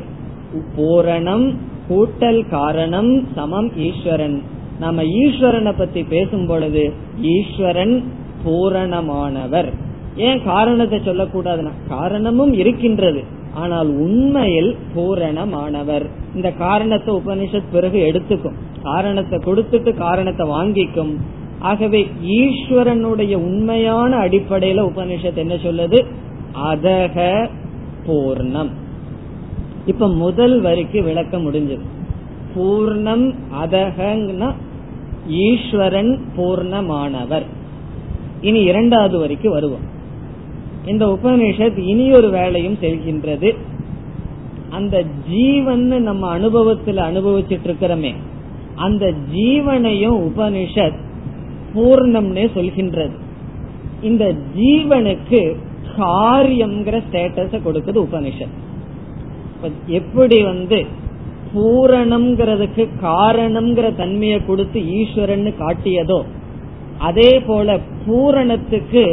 பூரணம் 0.77 1.55
கூட்டல் 1.89 2.49
காரணம் 2.49 3.27
சமம் 3.35 3.71
ஈஸ்வரன். 3.77 4.41
நாம 4.79 5.03
ஈஸ்வரனை 5.03 5.73
பத்தி 5.77 6.03
பேசும் 6.03 6.45
பொழுது 6.45 6.93
ஈஸ்வரன் 7.21 8.03
பூரணமானவர். 8.45 9.73
ஏன் 10.15 10.43
காரணத்தை 10.43 10.99
சொல்லக்கூடாதுன்னா 10.99 11.71
காரணமும் 11.87 12.53
இருக்கின்றது. 12.53 13.23
ஆனால் 13.53 13.87
உண்மையில் 13.87 14.77
பூரணமானவர். 14.95 16.05
இந்த 16.35 16.51
காரணத்தை 16.51 17.15
உபனிஷத் 17.15 17.71
பிறகு 17.71 18.11
எடுத்துக்கும். 18.11 18.55
காரணத்தை 18.83 19.39
கொடுத்துட்டு 19.39 19.93
காரணத்தை 19.93 20.49
வாங்கிக்கும். 20.49 21.15
ஆகவே 21.59 22.07
ஈஸ்வரனுடைய 22.27 23.35
உண்மையான 23.35 24.17
அடிப்படையில 24.17 24.81
உபனிஷத் 24.81 25.35
என்ன 25.35 25.53
சொல்லுது? 25.53 26.05
அதக 26.71 27.47
பூர்ணம். 28.07 28.69
இப்ப 29.85 30.07
முதல் 30.07 30.61
வரிக்கு 30.61 31.03
விளக்க 31.03 31.37
முடிஞ்சது. 31.37 31.79
பூர்ணம் 32.55 33.35
அதகன்னா 33.63 34.53
ஈஸ்வரன் 35.27 36.19
பூர்ணமானவர். 36.37 37.43
இனி 38.41 38.59
இரண்டாவது 38.59 39.19
வரைக்கும் 39.19 39.51
வருவோம். 39.51 39.97
இந்த 40.85 41.05
உபநிஷத் 41.05 41.77
இனி 41.77 42.11
ஒரு 42.11 42.29
வேலையும் 42.29 42.77
செல்கின்றது. 42.81 43.55
அந்த 44.69 45.03
ஜீவன் 45.29 45.87
நம்ம 46.01 46.27
அனுபவத்தில் 46.27 46.97
அனுபவிச்சுட்டு 46.97 47.59
இருக்கிறோமே 47.65 48.13
அந்த 48.75 49.13
ஜீவனையும் 49.35 50.31
உபனிஷத் 50.31 50.97
பூர்ணம்னே 51.75 52.49
சொல்கின்றது. 52.55 53.11
இந்த 54.01 54.35
ஜீவனுக்கு 54.57 55.55
காரியம்ங்கிற 55.97 57.01
ஸ்டேட்டஸ 57.11 57.59
கொடுக்குது 57.65 58.05
உபனிஷத் 58.11 58.67
எப்படி 59.87 60.37
வந்து 60.43 60.79
பூரணம்ங்கிறதுக்கு 61.53 62.83
காரணம்ங்கிற 63.01 63.95
தன்மையை 63.95 64.39
கொடுத்து 64.45 64.79
ஈஸ்வரன் 64.99 65.47
காட்டியதோ 65.61 66.19
அதே 66.97 67.31
போல 67.39 67.77
பூரணத்துக்கு 68.05 69.03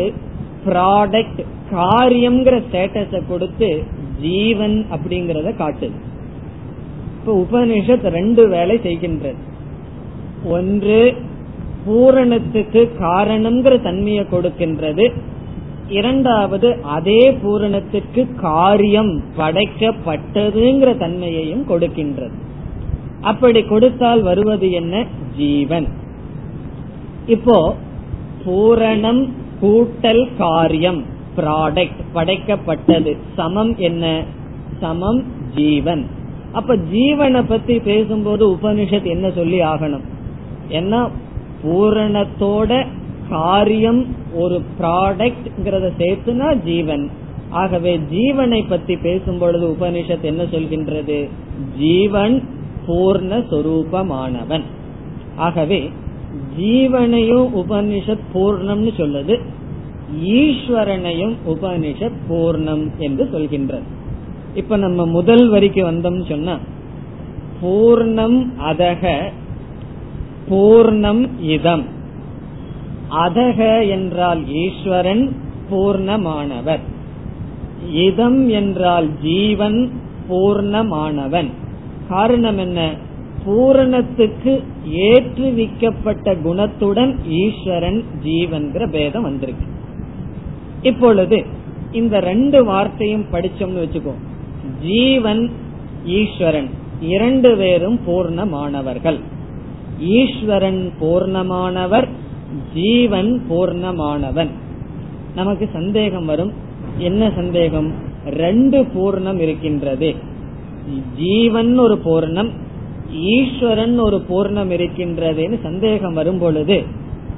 ப்ராடக்ட் 0.67 1.43
காரியம்ங்கிற 1.71 2.57
ஸ்டேட்டஸ 2.67 3.21
கொடுத்து 3.29 3.69
ஜீவன் 4.21 4.87
அப்படிங்கறத 4.95 5.49
காட்டுது. 5.63 5.97
இப்ப 7.17 7.35
உபனிஷத் 7.43 8.07
ரெண்டு 8.19 8.49
வேலை 8.49 8.77
செய்கின்றது. 8.79 9.39
ஒன்று 10.57 11.01
பூரணத்துக்கு 11.87 12.83
காரணம்ங்கிற 13.01 13.83
தன்மையை 13.83 14.25
கொடுக்கின்றது. 14.31 15.07
இரண்டாவது 15.89 16.79
அதே 16.83 17.31
பூரணத்துக்கு 17.31 18.35
காரியம் 18.35 19.23
படைக்கப்பட்டதுங்கிற 19.39 20.97
தன்மையையும் 20.97 21.69
கொடுக்கின்றது. 21.69 22.31
அப்படி 23.21 23.63
கொடுத்தால் 23.63 24.23
வருவது 24.23 24.71
என்ன? 24.71 25.05
ஜீவன். 25.37 25.87
இப்போ 27.27 27.77
பூரணம் 28.45 29.29
கூட்டல் 29.63 30.29
காரியம் 30.39 31.05
ப்ராடக்ட் 31.37 32.03
படைக்கப்பட்டது. 32.15 33.17
சமம் 33.35 33.77
என்ன? 33.77 34.23
சமம் 34.81 35.25
ஜீவன். 35.55 36.07
அப்ப 36.53 36.77
ஜீவனை 36.77 37.45
பத்தி 37.49 37.79
பேசும்போது 37.79 38.49
உபனிஷத் 38.49 39.03
என்ன 39.03 39.31
சொல்லி 39.31 39.61
ஆகணும்? 39.61 40.03
ஏன்னா 40.69 41.09
பூரணத்தோட 41.65 42.87
காரியம் 43.29 44.07
ஒரு 44.37 44.63
ப்ராடக்ட்ங்கிறத 44.81 45.91
சேர்த்துனா 45.99 46.57
ஜீவன். 46.65 47.11
ஆகவே 47.51 47.99
ஜீவனை 47.99 48.65
பத்தி 48.69 48.97
பேசும் 48.97 49.39
பொழுது 49.39 49.67
உபனிஷத் 49.69 50.21
என்ன 50.21 50.43
சொல்கின்றது? 50.43 51.29
ஜீவன் 51.79 52.43
பூர்ணஸ்வரூபமானவன் 52.87 54.65
ஆகவே 55.37 55.91
ஜீவனையும் 56.59 57.49
உபனிஷத் 57.61 58.27
பூர்ணம்னு 58.35 58.93
சொல்லுது. 58.97 59.41
ஈஸ்வரனையும் 60.25 61.35
உபனிஷத் 61.49 62.19
பூர்ணம் 62.31 62.85
என்று 62.99 63.25
சொல்கின்றது. 63.33 63.87
இப்ப 64.55 64.77
நம்ம 64.77 65.07
முதல் 65.07 65.49
வரிக்கு 65.49 65.91
வந்தோம்னு 65.91 66.27
சொன்னா 66.29 66.59
பூர்ணம் 67.63 68.39
அதக 68.61 69.05
பூர்ணம் 70.51 71.23
இதம். 71.41 71.95
அதக 73.11 73.89
என்றால் 73.89 74.49
ஈஸ்வரன் 74.49 75.37
பூர்ணமானவர். 75.71 76.81
இதம் 77.93 78.49
என்றால் 78.49 79.09
ஜீவன் 79.23 79.91
பூர்ணமானவன். 80.31 81.51
காரணம் 82.09 82.59
என்ன? 82.59 82.91
பூரணத்துக்கு 83.47 84.63
ஏற்றுவிக்கப்பட்ட 84.91 86.35
குணத்துடன் 86.35 87.17
ஈஸ்வரன் 87.29 88.05
ஜீவன்கிற 88.25 88.91
பேதம் 88.91 89.23
வந்திருக்கு. 89.23 89.67
இப்பொழுது 90.83 91.45
இந்த 91.93 92.21
ரெண்டு 92.21 92.65
வார்த்தையும் 92.65 93.25
படிச்சோம்னு 93.33 93.85
வச்சுக்கோ. 93.85 94.13
ஜீவன் 94.83 95.51
ஈஸ்வரன் 96.07 96.71
இரண்டு 97.01 97.57
பேரும் 97.57 98.01
பூர்ணமானவர்கள். 98.07 99.21
ஈஸ்வரன் 100.01 100.93
பூர்ணமானவர் 101.01 102.09
ஜீவன் 102.75 103.43
பூர்ணமானவன். 103.51 104.49
நமக்கு 105.35 105.69
சந்தேகம் 105.73 106.25
வரும். 106.25 106.53
என்ன 106.99 107.33
சந்தேகம்? 107.37 107.93
ரெண்டு 108.27 108.83
பூர்ணம் 108.83 109.39
இருக்கின்றது. 109.39 110.15
ஜீவன் 111.17 111.79
ஒரு 111.79 112.01
பூர்ணம் 112.05 112.51
ஈஸ்வரன் 113.13 113.99
ஒரு 113.99 114.23
பூர்ணம் 114.29 114.71
இருக்கின்றதுன்னு 114.71 115.61
சந்தேகம் 115.63 116.13
வரும் 116.13 116.39
பொழுது 116.39 116.83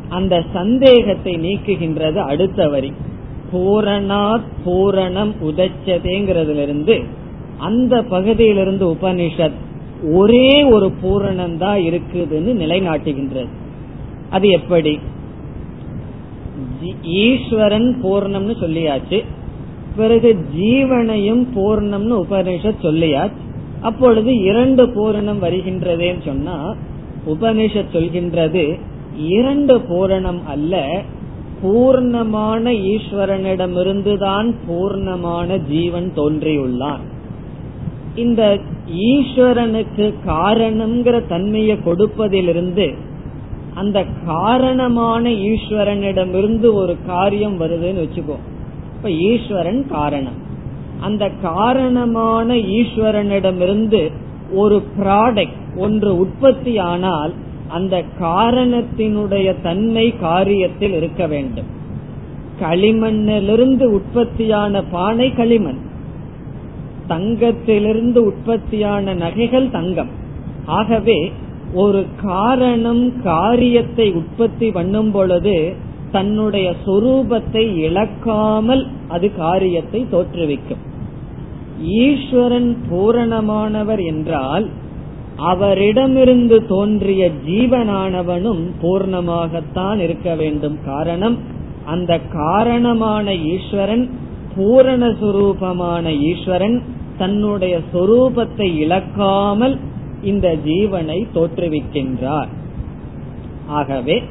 அந்த 0.08 0.44
சந்தேகத்தை 0.52 1.34
நீக்குகின்றது 1.34 2.14
அடுத்த 2.14 2.68
வரி. 2.68 2.92
பூரணாத் 3.52 4.48
பூரணம் 4.66 5.34
உதச்சதேங்கிறதுல 5.44 6.62
இருந்து 6.62 7.02
அந்த 7.58 8.02
பகுதியிலிருந்து 8.02 8.86
உபனிஷத் 8.86 9.52
ஒரே 10.12 10.62
ஒரு 10.62 10.92
பூரணம் 11.02 11.56
தான் 11.56 11.78
இருக்குதுன்னு 11.78 12.52
நிலைநாட்டுகின்றது. 12.62 13.46
அது 14.30 14.48
எப்படி? 14.48 14.98
ஈஸ்வரன் 17.02 18.00
பூர்ணம்னு 18.02 18.54
சொல்லியாச்சு. 18.60 19.24
பிறகு 19.96 20.46
ஜீவனையும் 20.56 21.46
பூர்ணம்னு 21.54 22.24
உபனிஷத் 22.24 22.82
சொல்லியாச்சு. 22.82 23.46
அப்பொழுது 23.80 24.36
இரண்டு 24.36 24.86
பூரணம் 24.86 25.42
வருகின்றதேன்னு 25.42 26.24
சொன்னா 26.24 26.74
உபனிஷத் 27.26 27.92
சொல்கின்றது 27.92 28.78
இரண்டு 29.16 29.78
பூரணம் 29.78 30.42
அல்ல 30.46 31.02
பூர்ணமான 31.62 32.72
ஈஸ்வரனிடமிருந்துதான் 32.92 34.54
பூர்ணமான 34.68 35.68
ஜீவன் 35.68 36.12
தோன்றியுள்ளான். 36.16 37.00
இந்த 38.14 38.58
ஈஸ்வரனுக்கு 38.94 40.14
காரணம்ங்கிற 40.26 41.26
தன்மையை 41.26 41.76
கொடுப்பதிலிருந்து 41.76 42.94
அந்த 43.78 44.04
காரணமான 44.26 45.30
ஈஸ்வரனிடமிருந்து 45.30 46.72
ஒரு 46.72 46.96
காரியம் 47.06 47.60
வருதுன்னு 47.60 48.02
வச்சுக்கோ. 48.04 48.36
இப்ப 48.96 49.10
ஈஸ்வரன் 49.10 49.88
காரணம். 49.88 50.38
அந்த 51.00 51.30
காரணமான 51.42 52.54
ஈஸ்வரனிடமிருந்து 52.54 54.12
ஒரு 54.52 54.82
ப்ராடக்ட் 54.98 55.60
ஒன்று 55.76 56.18
உற்பத்தி 56.18 56.78
ஆனால் 56.78 57.32
அந்த 57.68 58.02
காரணத்தினுடைய 58.20 59.54
தன்மை 59.62 60.14
காரியத்தில் 60.22 60.96
இருக்க 60.96 61.26
வேண்டும். 61.26 61.68
களிமண்ணிலிருந்து 62.60 63.84
உற்பத்தியான 63.84 64.82
பானை 64.90 65.34
களிமண். 65.34 65.78
தங்கத்திலிருந்து 67.08 68.16
உற்பத்தியான 68.16 69.14
நகைகள் 69.14 69.70
தங்கம். 69.70 70.10
ஆகவே 70.66 71.32
ஒரு 71.74 72.06
காரணம் 72.22 73.22
காரியத்தை 73.22 74.12
உற்பத்தி 74.12 74.70
பண்ணும் 74.70 75.10
பொழுது 75.10 75.76
தன்னுடைய 76.12 76.74
சொரூபத்தை 76.86 77.76
இழக்காமல் 77.76 78.86
அது 79.08 79.34
காரியத்தை 79.36 80.06
தோற்றுவிக்கும். 80.10 80.82
ஈஸ்வரன் 81.80 82.76
பூரணமானவர் 82.90 84.04
என்றால் 84.06 84.66
அவரிடமிருந்து 85.36 86.66
தோன்றிய 86.66 87.30
ஜீவனானவனும் 87.46 88.62
பூர்ணமாகத்தான் 88.82 89.98
இருக்க 89.98 90.34
வேண்டும். 90.34 90.78
காரணம் 90.84 91.38
அந்த 91.84 92.20
காரணமான 92.20 93.34
ஈஸ்வரன் 93.34 94.10
பூரண 94.56 95.06
சுரூபமான 95.06 96.04
ஈஸ்வரன் 96.20 96.82
தன்னுடைய 97.18 97.80
சொரூபத்தை 97.92 98.76
இழக்காமல் 98.78 99.78
இந்த 100.22 100.56
ஜீவனை 100.64 101.26
தோற்றுவிக்கின்றார். 101.34 102.48
ஆகவே 103.66 104.22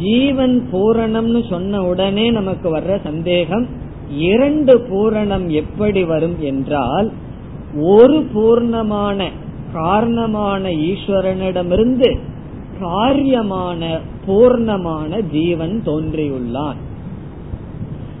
ஜீவன் 0.00 0.68
பூரணம்னு 0.72 1.48
சொன்ன 1.48 1.82
உடனே 1.82 2.30
நமக்கு 2.30 2.76
வர்ற 2.76 3.00
சந்தேகம் 3.02 3.66
இரண்டு 4.10 4.78
பூரணம் 4.78 5.46
எப்படி 5.46 6.04
வரும் 6.04 6.40
என்றால் 6.40 7.12
ஒரு 7.80 8.26
பூர்ணமான 8.34 9.30
காரணமான 9.72 10.68
ஈஸ்வரனிடமிருந்து 10.68 12.18
காரியமான 12.80 13.98
பூர்ணமான 14.26 15.20
ஜீவன் 15.30 15.82
தோன்றியுள்ளான். 15.86 16.76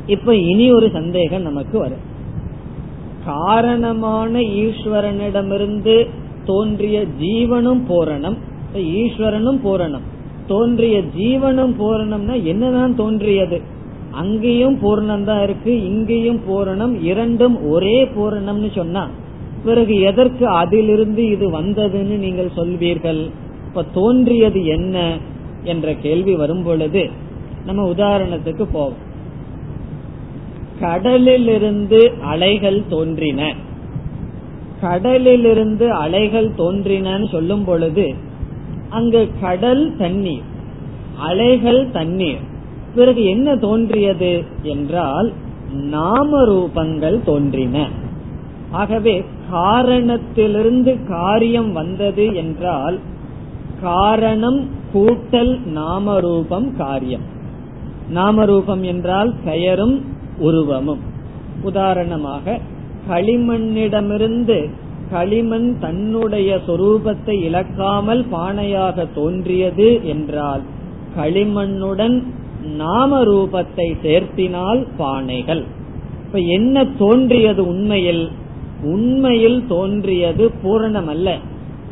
இப்ப 0.06 0.36
இனி 0.36 0.72
ஒரு 0.72 0.90
சந்தேகம் 0.92 1.42
நமக்கு 1.42 1.78
வரும். 1.78 2.10
காரணமான 3.24 4.38
ஈஸ்வரனிடமிருந்து 4.38 6.08
தோன்றிய 6.44 7.04
ஜீவனும் 7.20 7.82
பூரணம். 7.88 8.36
ஈஸ்வரனும் 8.74 9.60
பூரணம். 9.64 10.06
தோன்றிய 10.46 11.02
ஜீவனும் 11.18 11.74
பூரணம்னா 11.78 12.42
என்னதான் 12.42 12.94
தோன்றியது? 12.94 13.60
அங்கேயும் 14.10 14.78
பூரணம் 14.82 15.24
தான் 15.24 15.42
இருக்கு 15.42 15.84
இங்கேயும் 15.84 16.40
பூரணம் 16.48 17.02
இரண்டும் 17.02 17.70
ஒரே 17.70 18.04
பூரணம்னு 18.04 18.70
சொன்னா 18.74 19.08
பிறகு 19.64 20.00
எதற்கு 20.00 20.46
அதிலிருந்து 20.46 21.30
இது 21.30 21.60
வந்ததுன்னு 21.60 22.16
நீங்கள் 22.18 22.56
சொல்வீர்கள்? 22.56 23.30
இப்ப 23.66 23.84
தோன்றியது 23.92 24.64
என்ன 24.64 25.16
என்ற 25.64 25.94
கேள்வி 25.94 26.34
வரும் 26.34 26.62
பொழுது 26.62 27.10
நம்ம 27.66 27.90
உதாரணத்துக்கு 27.90 28.64
போவோம். 28.72 29.10
கடலிலிருந்து 30.80 32.12
அலைகள் 32.22 32.82
தோன்றின. 32.88 33.54
கடலிலிருந்து 34.82 35.86
அலைகள் 35.94 36.48
தோன்றினன்னு 36.58 37.28
சொல்லும் 37.30 37.64
பொழுது 37.64 38.06
அங்கு 38.90 39.22
கடல் 39.40 39.84
தண்ணீர் 39.98 40.48
அலைகள் 41.18 41.82
தண்ணீர். 41.90 42.42
பிறகு 42.94 43.22
என்ன 43.24 43.48
தோன்றியது 43.56 44.32
என்றால் 44.62 45.28
நாம 45.90 46.40
ரூபங்கள் 46.46 47.18
தோன்றின. 47.24 47.76
ஆகவே 48.70 49.14
காரணத்திலிருந்து 49.50 50.92
காரியம் 51.08 51.70
வந்தது 51.72 52.26
என்றால் 52.34 52.96
காரணம் 53.82 54.60
கூட்டல் 54.94 55.54
நாமரூபம் 55.74 56.68
காரியம். 56.76 57.26
நாமரூபம் 58.14 58.82
என்றால் 58.82 59.32
பெயரும் 59.44 59.96
உருவமும். 60.38 61.02
உதாரணமாக 61.62 62.58
களிமண்ணிடமிருந்து 63.08 64.58
களிமண் 65.10 65.78
தன்னுடைய 65.78 66.50
சொரூபத்தை 66.66 67.34
இழக்காமல் 67.42 68.22
பானையாக 68.32 69.06
தோன்றியது 69.14 69.88
என்றால் 70.04 70.62
களிமண்ணுடன் 71.16 72.16
நாம 72.76 73.18
ரூபத்தை 73.24 73.86
சேர்த்தினால் 74.02 74.80
பானைகள். 74.98 75.62
இப்ப 76.24 76.38
என்ன 76.38 76.84
தோன்றியது 76.98 77.62
உண்மையில்? 77.66 78.30
உண்மையில் 78.82 79.66
தோன்றியது 79.66 80.44
பூரணம் 80.62 81.06
அல்ல 81.06 81.38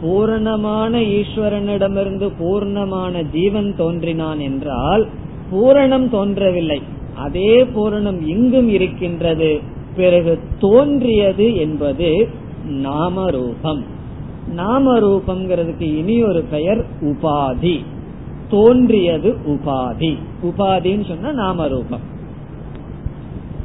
பூரணமான 0.00 0.92
ஈஸ்வரனிடமிருந்து 0.98 2.26
பூர்ணமான 2.40 3.22
ஜீவன் 3.32 3.74
தோன்றினான் 3.76 4.38
என்றால் 4.38 5.06
பூரணம் 5.50 6.08
தோன்றவில்லை. 6.08 6.80
அதே 7.16 7.52
பூரணம் 7.64 8.20
இங்கும் 8.26 8.68
இருக்கின்றது. 8.68 9.52
பிறகு 10.00 10.38
தோன்றியது 10.58 11.56
என்பது 11.56 12.28
நாமரூபம். 12.68 13.82
நாமரூபம்ங்கிறதுக்கு 14.56 15.96
இனி 15.96 16.22
ஒரு 16.22 16.42
பெயர் 16.42 16.84
உபாதி. 17.00 17.84
தோன்றியது 18.48 19.36
உபாதி. 19.46 20.16
உபாதின்னு 20.42 21.08
சொன்னா 21.08 21.30
நாமரூபம். 21.30 22.04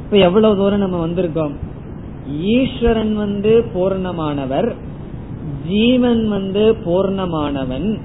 இப்ப 0.04 0.16
எவ்வளவு 0.16 0.56
தூரம் 0.56 0.78
நம்ம 0.78 1.06
வந்திருக்கோம்? 1.06 1.54
ஈஸ்வரன் 2.40 3.14
வந்து 3.16 3.64
பூர்ணமானவர் 3.74 4.74
ஜீவன் 5.68 6.28
வந்து 6.28 6.76
பூர்ணமானவன். 6.84 7.98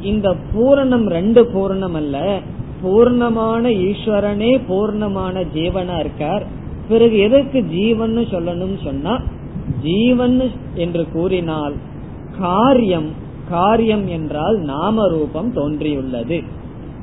இந்த 0.00 0.36
பூரணம் 0.52 1.08
ரெண்டு 1.08 1.44
பூரணம் 1.44 1.94
அல்ல. 1.94 2.40
பூர்ணமான 2.82 3.64
ஈஸ்வரனே 3.84 4.60
பூர்ணமான 4.68 5.46
ஜீவனா 5.54 5.98
இருக்கார். 5.98 6.62
பிறகு 6.88 7.18
எதற்கு 7.18 7.64
ஜீவன் 7.64 8.16
சொல்லணும் 8.18 8.84
சொன்னா 8.84 9.20
ஜீவன் 9.82 10.50
என்று 10.74 11.06
கூறினால் 11.12 11.74
காரியம் 12.38 13.08
காரியம் 13.50 14.08
என்றால் 14.08 14.56
நாம 14.58 15.08
ரூபம் 15.08 15.52
தோன்றியுள்ளது. 15.52 16.42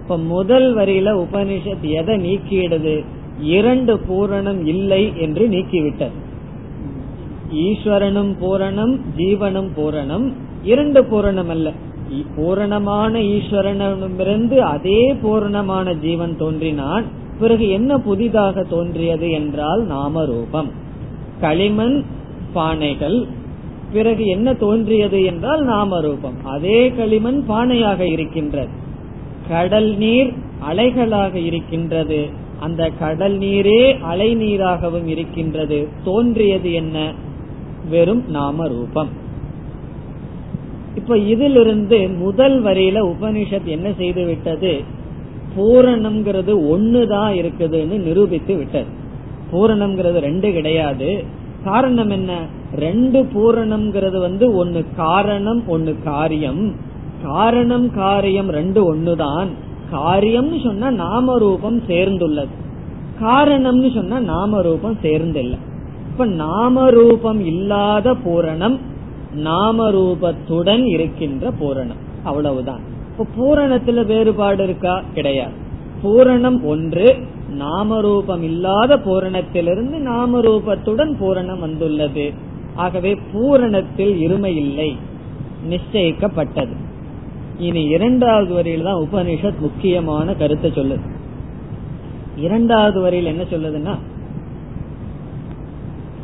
இப்ப 0.02 0.18
முதல் 0.18 0.76
வரியில 0.76 1.10
உபனிஷத் 1.24 1.82
எதை 1.82 2.16
நீக்கிடுது 2.16 3.04
இரண்டு 3.42 4.00
பூரணம் 4.10 4.66
இல்லை 4.66 5.14
என்று 5.18 5.48
நீக்கிவிட்டது. 5.48 6.18
ஈஸ்வரனும் 7.54 8.32
பூரணம் 8.42 9.00
ஜீவனும் 9.18 9.70
பூரணம் 9.78 10.32
இரண்டு 10.64 11.02
பூரணம் 11.04 11.50
அல்ல. 11.50 11.72
பூரணமான 12.36 13.20
ஈஸ்வரனிடமிருந்து 13.20 14.58
அதே 14.58 15.14
பூரணமான 15.22 15.94
ஜீவன் 15.94 16.38
தோன்றினான். 16.38 17.06
பிறகு 17.42 17.66
என்ன 17.70 17.98
புதிதாக 17.98 18.64
தோன்றியது 18.64 19.28
என்றால் 19.32 19.82
நாம 19.86 20.26
ரூபம் 20.26 20.70
களிமண் 21.42 21.98
பானைகள் 22.56 23.20
பிறகு 23.94 24.26
என்ன 24.26 24.54
தோன்றியது 24.54 25.20
என்றால் 25.24 25.64
நாம 25.64 26.00
ரூபம் 26.02 26.38
அதே 26.46 26.80
களிமண் 26.98 27.40
பானையாக 27.50 28.00
இருக்கின்றது. 28.00 28.74
கடல் 29.50 29.98
நீர் 29.98 30.32
அலைகளாக 30.70 31.34
இருக்கின்றது. 31.34 32.20
அந்த 32.60 32.90
கடல் 33.00 33.38
நீரே 33.40 33.82
அலை 34.02 34.30
நீராகவும் 34.36 35.08
இருக்கின்றது. 35.08 35.88
தோன்றியது 36.04 36.72
என்ன? 36.74 36.98
வெறும் 37.90 38.24
நாம 38.30 38.68
ரூபம் 38.68 39.10
இப்ப 40.96 41.18
இதிலிருந்து 41.18 42.00
முதல் 42.10 42.58
வரியில 42.64 42.98
உபனிஷத் 43.12 43.70
என்ன 43.76 43.88
செய்து 43.98 44.26
விட்டது? 44.26 44.74
பூரணம்ங்கிறது 45.58 46.54
ஒண்ணுதான் 46.56 47.32
இருக்குதுன்னு 47.32 48.00
நிரூபித்து 48.00 48.56
விட்டது. 48.56 48.86
பூரணம்ங்கிறது 49.52 50.20
ரெண்டு 50.20 50.52
கிடையாது. 50.52 51.24
காரணம் 51.64 52.10
என்ன? 52.10 52.38
ரெண்டு 52.76 53.24
பூரணம்ங்கிறது 53.24 54.20
வந்து 54.20 54.56
ஒன்னு 54.56 54.86
காரணம் 54.96 55.68
ஒன்னு 55.68 55.96
காரியம். 56.04 56.76
காரணம் 57.24 57.94
காரியம் 57.94 58.50
ரெண்டு 58.50 58.96
ஒண்ணுதான். 58.96 59.48
காரியம்னு 59.92 60.64
சொன்னா 60.64 60.92
நாம 60.92 61.38
ரூபம் 61.38 61.82
சேர்ந்துள்ளது. 61.88 62.54
காரணம்னு 63.22 63.94
சொன்னா 63.94 64.20
நாம 64.20 64.62
ரூபம் 64.62 64.98
சேர்ந்தில்லை. 65.02 65.58
இப்ப 66.12 66.26
நாம 66.26 66.90
ரூபம் 66.90 67.46
இல்லாத 67.46 68.16
பூரணம் 68.26 68.78
நாம 69.36 69.92
ரூபத்துடன் 69.92 70.86
இருக்கின்ற 70.86 71.52
பூரணம். 71.60 72.00
அவ்வளவுதான். 72.24 72.90
இப்ப 73.22 73.34
பூரணத்துல 73.38 74.06
வேறுபாடு 74.06 74.64
இருக்கா? 74.64 75.04
கிடையாது. 75.14 75.52
பூரணம் 76.04 76.64
ஒன்று 76.64 77.18
நாம 77.50 78.02
ரூபம் 78.02 78.44
இல்லாத 78.44 78.98
பூரணத்திலிருந்து 78.98 79.98
நாம 80.00 80.40
ரூபத்துடன் 80.42 81.12
பூரணம் 81.20 81.60
வந்துள்ளது. 81.60 82.34
ஆகவே 82.76 83.18
பூரணத்தில் 83.34 84.16
இருமை 84.26 84.46
இல்லை 84.46 84.96
நிச்சயிக்கப்பட்டது. 85.70 86.76
இனி 87.58 87.84
இரண்டாவது 87.84 88.54
வரியில் 88.54 88.84
தான் 88.84 89.08
உபனிஷத் 89.12 89.60
முக்கியமான 89.60 90.34
கருத்தை 90.34 90.72
சொல்லுது. 90.72 91.08
இரண்டாவது 92.38 93.02
வரியில் 93.02 93.26
என்ன 93.26 93.44
சொல்லுதுன்னா 93.44 93.96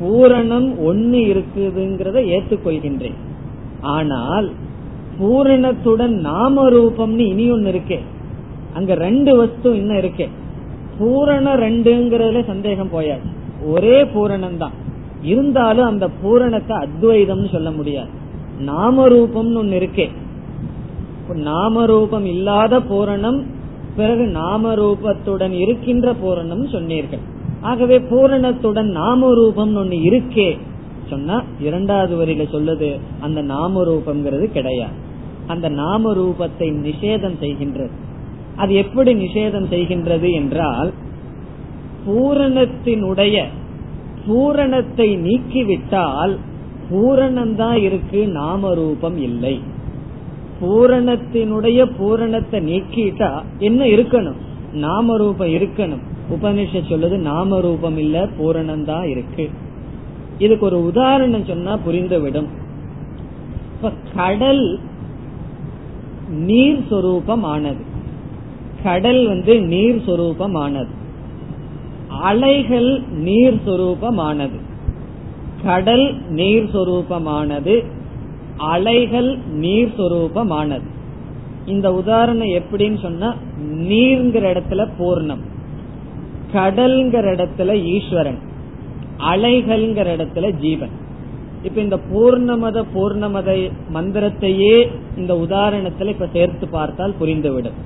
பூரணம் 0.01 0.77
ஒன்னு 0.85 1.17
இருக்குதுங்கிறத 1.17 2.17
ஏத்துக்கொள்கின்றேன். 2.35 3.17
ஆனால் 3.81 4.51
பூரணத்துடன் 5.20 6.15
நாம 6.20 6.70
ரூபம்னு 6.70 7.20
இனி 7.20 7.51
ஒன்னு 7.51 7.72
இருக்கே. 7.72 7.99
அங்க 8.74 8.93
ரெண்டு 8.95 9.36
வஸ்து 9.36 9.76
இன்னும் 9.76 9.97
இருக்கே. 9.97 10.28
பூரண 10.97 11.55
ரெண்டுங்கிறதுல 11.55 12.45
சந்தேகம் 12.45 12.89
போயாது. 12.89 13.22
ஒரே 13.65 14.03
பூரணம் 14.03 14.57
தான் 14.57 14.72
இருந்தாலும் 15.22 15.86
அந்த 15.86 16.09
பூரணத்தை 16.22 16.78
அத்வைதம்னு 16.78 17.51
சொல்ல 17.51 17.72
முடியாது. 17.72 18.07
நாம 18.59 19.07
ரூபம்னு 19.07 19.57
ஒன்னு 19.57 19.80
இருக்கே. 19.80 20.09
நாம 21.34 21.86
ரூபம் 21.86 22.26
இல்லாத 22.26 22.80
பூரணம் 22.80 23.43
பிறகு 23.95 24.28
நாம 24.28 24.74
ரூபத்துடன் 24.74 25.51
இருக்கின்ற 25.51 26.15
பூரணம் 26.24 26.72
சொன்னீர்கள். 26.72 27.20
ஆகவே 27.61 27.99
பூரணத்துடன் 27.99 28.91
நாம 28.91 29.34
ரூபம் 29.34 29.76
ஒன்னு 29.76 29.95
இருக்கே. 29.95 30.57
சொன்னா 31.09 31.43
இரண்டாவது 31.59 32.13
வரியில 32.15 32.45
சொல்லுது 32.53 32.99
அந்த 33.20 33.41
நாம 33.41 33.84
ரூபம்ங்கிறது 33.84 34.45
கிடையாது. 34.45 35.05
அந்த 35.47 35.69
நாம 35.69 36.13
ரூபத்தை 36.13 36.67
நிஷேதம் 36.85 37.37
செய்கின்றது. 37.41 37.93
அது 38.55 38.73
எப்படி 38.73 39.11
நிஷேதம் 39.13 39.67
செய்கின்றது 39.73 40.29
என்றால் 40.31 40.89
பூரணத்தினுடைய 42.05 43.37
பூரணத்தை 44.25 45.07
நீக்கிவிட்டால் 45.17 46.33
பூரணம்தான் 46.89 47.79
இருக்கு 47.81 48.19
நாம 48.27 48.73
ரூபம் 48.73 49.17
இல்லை. 49.17 49.55
பூரணத்தினுடைய 50.61 51.79
பூரணத்தை 51.97 52.59
நீக்கிட்டா 52.69 53.31
என்ன 53.59 53.85
இருக்கணும்? 53.85 54.39
நாம 54.73 55.17
ரூபம் 55.17 55.47
இருக்கணும். 55.47 56.03
உபனிஷ 56.35 56.81
சொல்லுது 56.89 57.17
நாம 57.31 57.59
ரூபம் 57.59 57.97
இல்ல 57.97 58.25
பூரணம் 58.37 58.85
தான் 58.85 59.07
இருக்கு. 59.09 59.45
இதுக்கு 60.37 60.65
ஒரு 60.65 60.79
உதாரணம் 60.85 61.45
சொன்னா 61.45 61.73
புரிந்துவிடும். 61.87 62.49
இப்ப 63.73 63.91
கடல் 64.15 64.65
நீர் 66.28 66.80
சொரூபமானது 66.89 67.84
கடல் 68.84 69.28
வந்து 69.28 69.61
நீர் 69.61 69.95
சொரூபமானது 69.95 70.88
அலைகள் 72.07 73.03
நீர் 73.09 73.59
சொரூபமானது 73.65 74.59
கடல் 75.63 76.21
நீர் 76.30 76.63
சொரூபமானது 76.63 77.84
அலைகள் 78.57 79.38
நீர் 79.47 79.91
சொரூபமானது 79.97 80.88
இந்த 81.65 81.93
உதாரணம் 81.93 82.47
எப்படின்னு 82.47 83.01
சொன்னா 83.01 83.34
நீர்ங்கிற 83.67 84.45
இடத்துல 84.53 84.88
பூர்ணம் 84.99 85.41
கடல்ங்கிற 86.53 87.25
இடத்துல 87.36 87.84
ஈஸ்வரன் 87.84 88.38
அலைகள்ங்கிற 89.17 90.07
இடத்துல 90.17 90.57
ஜீவன். 90.57 90.89
இப்ப 91.64 91.82
இந்த 91.82 91.99
பூர்ணமத 92.14 92.84
பூர்ணமத 92.95 93.72
மந்திரத்தையே 93.93 94.88
இந்த 95.18 95.34
உதாரணத்துல 95.34 96.08
இப்ப 96.08 96.28
சேர்த்து 96.34 96.68
பார்த்தால் 96.68 97.16
புரிந்துவிடும். 97.22 97.78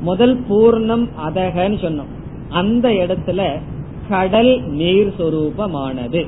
முதல் 0.00 0.40
பூர்ணம் 0.50 1.08
அதகன்னு 1.28 1.78
சொன்னோம். 1.80 2.12
அந்த 2.48 2.88
இடத்துல 2.88 3.60
கடல் 4.08 4.62
நீர் 4.62 5.14
சொரூபமானது. 5.18 6.26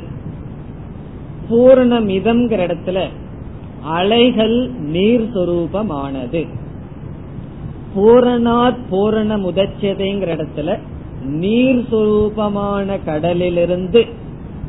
பூர்ணமிதம்ங்கிற 1.50 2.60
இடத்துல 2.66 3.08
அலைகள் 3.82 4.70
நீர் 4.70 5.30
சொரூபமானது. 5.34 6.46
பூரணாத் 7.96 8.78
பூரண 8.90 9.36
முதச்சதைங்கிற 9.36 10.36
இடத்துல 10.36 10.78
நீர் 11.24 11.84
சொரூபமான 11.90 13.04
கடலிலிருந்து 13.04 14.06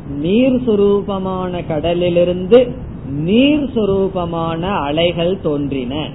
நீர் 0.08 0.68
சுரூபமான 0.68 1.66
கடலிலிருந்து 1.66 2.72
நீர் 3.10 3.64
சுரூபமான 3.64 4.60
அலைகள் 4.60 5.40
தோன்றின. 5.40 6.08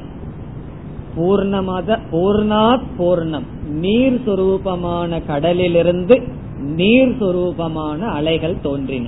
பூர்ணமத 1.17 1.99
பூர்ணாத் 2.11 2.83
பூர்ணம். 2.99 3.45
நீர் 3.69 4.21
சுரூபமான 4.25 5.25
கடலிலிருந்து 5.25 6.23
நீர் 6.59 7.23
சுரூபமான 7.23 7.99
அலைகள் 7.99 8.61
தோன்றின. 8.61 9.07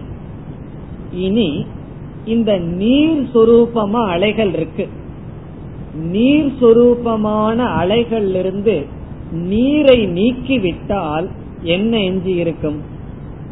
இனி 1.14 1.66
இந்த 2.26 2.58
நீர் 2.58 3.30
சுரூபமா 3.34 4.08
அலைகள் 4.08 4.54
இருக்கு. 4.54 4.88
நீர் 5.96 6.54
சுரூபமான 6.62 7.56
அலைகள் 7.56 8.36
இருந்து 8.36 8.86
நீரை 9.32 10.08
நீக்கிவிட்டால் 10.08 11.30
என்ன 11.62 12.00
எஞ்சி 12.00 12.32
இருக்கும் 12.32 12.98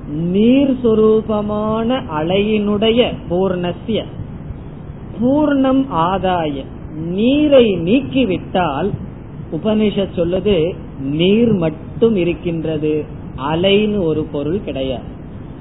நீர் 0.07 0.77
சொரூபமான 0.83 2.01
அலையினுடைய 2.17 3.13
பூர்ணசிய 3.29 4.03
பூர்ணம் 5.21 5.85
ஆதாய. 5.91 6.63
நீரை 7.05 7.65
நீக்கிவிட்டால் 7.75 8.89
உபனிஷத் 9.51 10.15
சொல்லுது 10.15 10.73
நீர் 10.99 11.53
மட்டும் 11.53 12.15
இருக்கின்றது. 12.15 13.05
அலைன்னு 13.51 14.03
ஒரு 14.03 14.23
பொருள் 14.23 14.63
கிடையாது. 14.63 15.03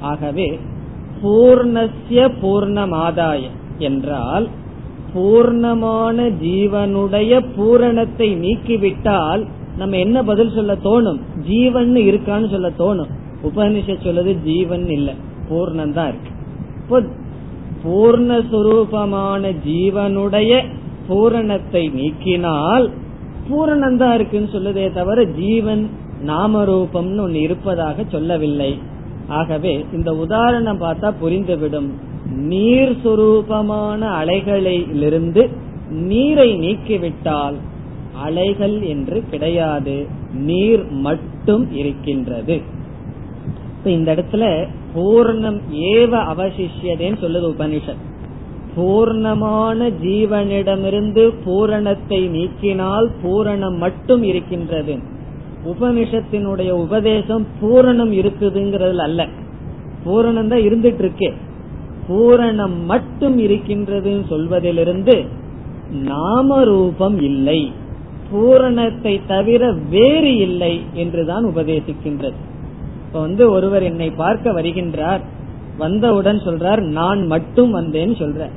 ஆகவே 0.00 0.58
பூர்ணசிய 1.22 2.30
பூர்ணமாதாய 2.42 3.40
என்றால் 3.78 4.48
பூர்ணமான 5.14 6.32
ஜீவனுடைய 6.42 7.46
பூரணத்தை 7.56 8.36
நீக்கிவிட்டால் 8.36 9.46
நம்ம 9.76 9.96
என்ன 9.96 10.22
பதில் 10.22 10.52
சொல்ல 10.54 10.74
தோணும்? 10.74 11.20
ஜீவன் 11.46 11.94
இருக்கான்னு 11.94 12.50
சொல்ல 12.50 12.70
தோணும். 12.78 13.08
உபனிஷத் 13.42 14.06
சொல்லுது 14.06 14.42
ஜீவன் 14.44 14.88
இல்ல 14.88 15.14
பூர்ணம் 15.48 15.92
தான் 15.92 16.08
இருக்கு. 16.08 16.32
இப்போ 16.82 17.02
பூர்ணஸ்வரூபமான 17.84 19.52
ஜீவனுடைய 19.66 20.62
பூரணத்தை 21.08 21.88
நீக்கினால் 21.88 22.90
பூரணம் 23.48 24.14
இருக்குன்னு 24.14 24.48
சொல்லுதே 24.52 24.92
தவிர 24.92 25.24
ஜீவன் 25.24 25.90
நாமரூபம்னு 26.26 27.20
ஒன்னு 27.20 27.40
இருப்பதாக 27.40 28.04
சொல்லவில்லை. 28.08 28.78
ஆகவே 29.28 29.84
இந்த 29.92 30.14
உதாரணம் 30.14 30.80
பார்த்தா 30.80 31.08
புரிந்துவிடும். 31.22 31.88
நீர் 32.36 32.96
சுரூபமான 33.04 34.00
அலைகளிலிருந்து 34.20 35.50
நீரை 35.90 36.58
நீக்கிவிட்டால் 36.58 37.54
அலைகள் 38.22 38.80
என்று 38.80 39.24
கிடையாது 39.30 40.06
நீர் 40.32 40.90
மட்டும் 40.90 41.72
இருக்கின்றது. 41.72 42.62
இந்த 43.90 44.14
இடத்துல 44.14 44.68
பூர்ணம் 44.94 45.58
ஏவ 45.70 46.12
அவசிஷியதேன்னு 46.32 47.18
சொல்லுது 47.22 47.48
உபனிஷத். 47.54 48.02
பூர்ணமான 48.76 49.88
ஜீவனிடமிருந்து 50.02 51.34
பூரணத்தை 51.44 52.28
நீக்கினால் 52.28 53.06
பூரணம் 53.22 53.76
மட்டும் 53.76 54.22
இருக்கின்றது. 54.22 54.96
உபனிஷத்தினுடைய 55.66 56.70
உபதேசம் 56.70 57.46
பூரணம் 57.60 58.12
இருக்குதுங்கிறதுல 58.12 58.96
அல்ல. 58.96 59.28
பூரணம் 60.04 60.48
தான் 60.48 60.66
இருந்துட்டு 60.68 61.02
இருக்கே 61.04 61.32
பூரணம் 62.08 62.84
மட்டும் 62.84 63.38
இருக்கின்றதுன்னு 63.38 64.24
சொல்வதிலிருந்து 64.30 65.26
நாம 65.92 66.64
ரூபம் 66.64 67.20
இல்லை. 67.20 67.72
பூரணத்தை 68.30 69.20
தவிர 69.26 69.72
வேறு 69.90 70.36
இல்லை 70.36 70.80
என்றுதான் 70.94 71.44
உபதேசிக்கின்றது. 71.44 72.38
இப்ப 73.16 73.28
வந்து 73.28 73.50
ஒருவர் 73.50 73.82
என்னை 73.82 74.10
பார்க்க 74.10 74.52
வருகின்றார் 74.52 75.20
வந்தவுடன் 75.78 76.36
சொல்றார் 76.36 76.80
நான் 76.80 77.26
மட்டும் 77.26 77.70
வந்தேன்னு 77.74 78.14
சொல்ற. 78.22 78.50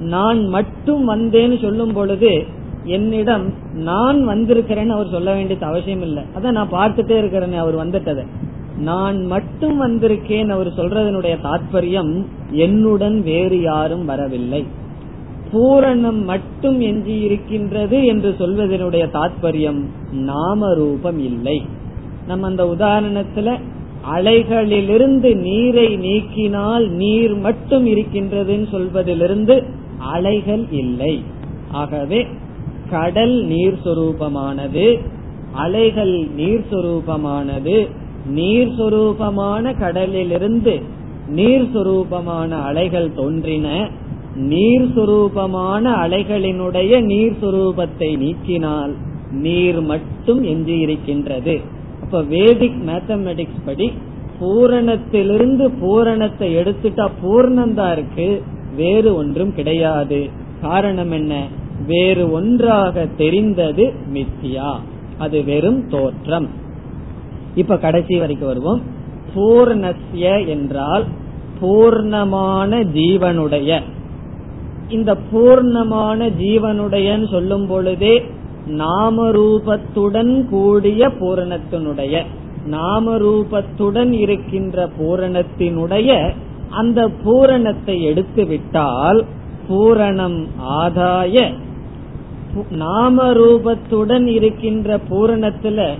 நான் 0.00 0.48
மட்டும் 0.48 1.02
வந்தேன்னு 1.10 1.62
சொல்லும் 1.62 1.92
பொழுது 1.92 2.44
என்னிடம் 2.84 3.44
நான் 3.72 4.28
வந்திருக்கிறேன்னு 4.28 4.86
அவர் 4.86 5.10
சொல்ல 5.10 5.32
வேண்டியது 5.32 5.66
அவசியம் 5.66 6.02
இல்லை. 6.02 6.22
அதான் 6.34 6.50
நான் 6.50 6.72
பார்த்துட்டே 6.72 7.18
இருக்கிறேன் 7.18 7.54
அவர் 7.54 7.76
வந்துட்டதை. 7.86 8.24
நான் 8.78 9.26
மட்டும் 9.26 9.76
வந்திருக்கேன் 9.82 10.48
அவர் 10.48 10.70
சொல்றதனுடைய 10.72 11.36
தாற்பயம் 11.44 12.12
என்னுடன் 12.50 13.22
வேறு 13.22 13.60
யாரும் 13.62 14.04
வரவில்லை. 14.04 14.66
பூரணம் 15.52 16.22
மட்டும் 16.24 16.80
எஞ்சி 16.80 17.20
இருக்கின்றது 17.20 18.04
என்று 18.04 18.34
சொல்வதனுடைய 18.38 19.06
தாற்பயம் 19.12 19.82
நாம 20.10 20.74
ரூபம் 20.74 21.18
இல்லை. 21.18 21.82
நம்ம 22.26 22.46
அந்த 22.46 22.64
உதாரணத்துல 22.64 23.48
அலைகளிலிருந்து 24.12 25.30
நீரை 25.34 25.88
நீக்கினால் 25.96 26.86
நீர் 27.02 27.34
மட்டும் 27.36 27.86
இருக்கின்றதுன்னு 27.86 28.66
சொல்வதிலிருந்து 28.70 29.62
அலைகள் 29.98 30.64
இல்லை. 30.70 31.14
ஆகவே 31.72 32.26
கடல் 32.90 33.36
நீர் 33.44 33.78
சொரூபமானது 33.84 34.86
அலைகள் 35.52 36.14
நீர் 36.36 36.64
சொரூபமானது 36.70 37.76
நீர் 38.26 38.72
சொரூபமான 38.78 39.74
கடலிலிருந்து 39.78 40.74
நீர் 41.28 41.68
சொரூபமான 41.74 42.50
அலைகள் 42.62 43.10
தோன்றின 43.14 43.68
நீர் 44.34 44.88
சொரூபமான 44.96 45.84
அலைகளினுடைய 46.04 47.00
நீர் 47.02 47.36
சொரூபத்தை 47.42 48.10
நீக்கினால் 48.24 48.92
நீர் 49.30 49.80
மட்டும் 49.82 50.42
எஞ்சியிருக்கின்றது. 50.44 51.54
அப்ப 52.14 52.36
வேதிக் 52.36 52.78
மேத்தமெட்டிக்ஸ் 52.86 53.64
படி 53.64 53.92
பூரணத்திலிருந்து 54.40 55.72
பூரணத்தை 55.80 56.56
எடுத்துட்டா 56.56 57.10
பூர்ணந்தா 57.22 57.92
இருக்கு 57.92 58.42
வேறு 58.76 59.14
ஒன்றும் 59.14 59.54
கிடையாது. 59.54 60.30
காரணம் 60.62 61.10
என்ன? 61.10 61.46
வேறு 61.86 62.30
ஒன்றாக 62.30 63.06
தெரிந்தது 63.16 63.92
மித்தியா. 64.14 64.76
அது 65.18 65.44
வெறும் 65.44 65.88
தோற்றம். 65.88 66.48
இப்ப 67.54 67.78
கடைசி 67.78 68.18
வரைக்கும் 68.18 68.48
வருவோம். 68.48 68.82
பூர்ணசிய 69.36 70.46
என்றால் 70.46 71.04
பூர்ணமான 71.62 72.84
ஜீவனுடைய. 72.94 73.82
இந்த 74.88 75.16
பூர்ணமான 75.32 76.32
ஜீவனுடையன்னு 76.40 77.30
சொல்லும் 77.30 77.66
பொழுதே 77.66 78.24
நாமரூபத்துடன் 78.66 80.50
கூடிய 80.50 81.08
பூரணத்தினுடைய 81.20 82.24
நாமரூபத்துடன் 82.70 84.12
இருக்கின்ற 84.12 84.90
பூரணத்தினுடைய 84.98 86.10
அந்த 86.70 87.08
பூரணத்தை 87.08 88.02
எடுத்துவிட்டால் 88.02 89.24
பூரணம் 89.68 90.48
ஆதாய 90.62 91.52
நாமரூபத்துடன் 92.70 94.26
இருக்கின்ற 94.26 95.00
பூரணத்துல 95.10 95.94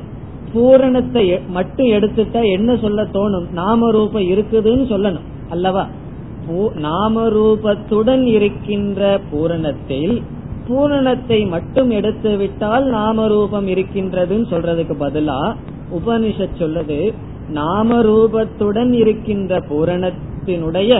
பூரணத்தை 0.52 1.40
மட்டும் 1.48 1.86
எடுத்துட்டா 1.86 2.50
என்ன 2.50 2.76
சொல்ல 2.76 3.02
தோணும்? 3.02 3.46
நாமரூபம் 3.52 4.22
இருக்குதுன்னு 4.22 4.84
சொல்லணும் 4.88 5.22
அல்லவா? 5.50 5.86
நாமரூபத்துடன் 6.82 8.24
இருக்கின்ற 8.26 9.20
பூரணத்தில் 9.32 10.22
பூரணத்தை 10.66 11.46
மட்டும் 11.46 11.90
எடுத்து 11.90 12.36
விட்டால் 12.36 12.84
நாமரூபம் 12.92 13.66
இருக்கின்றதுன்னு 13.66 14.46
சொல்றதுக்கு 14.52 14.94
பதிலா 15.00 15.40
உபனிஷத் 15.92 16.58
சொல்லுது 16.58 17.14
நாமரூபத்துடன் 17.54 18.92
இருக்கின்ற 18.92 19.58
பூரணத்தினுடைய 19.70 20.92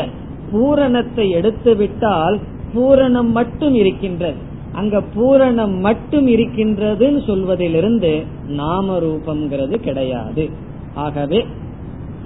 பூரணத்தை 0.51 1.31
எடுத்து 1.31 1.77
விட்டால் 1.77 2.41
பூரணம் 2.75 3.31
மட்டும் 3.31 3.75
இருக்கின்றது. 3.75 4.39
அங்க 4.73 5.03
பூரணம் 5.15 5.75
மட்டும் 5.79 6.27
இருக்கின்றதுன்னு 6.27 7.21
சொல்வதிலிருந்து 7.27 8.13
நாம 8.49 8.99
ரூபம்ங்கிறது 8.99 9.75
கிடையாது. 9.75 10.51
ஆகவே 10.95 11.47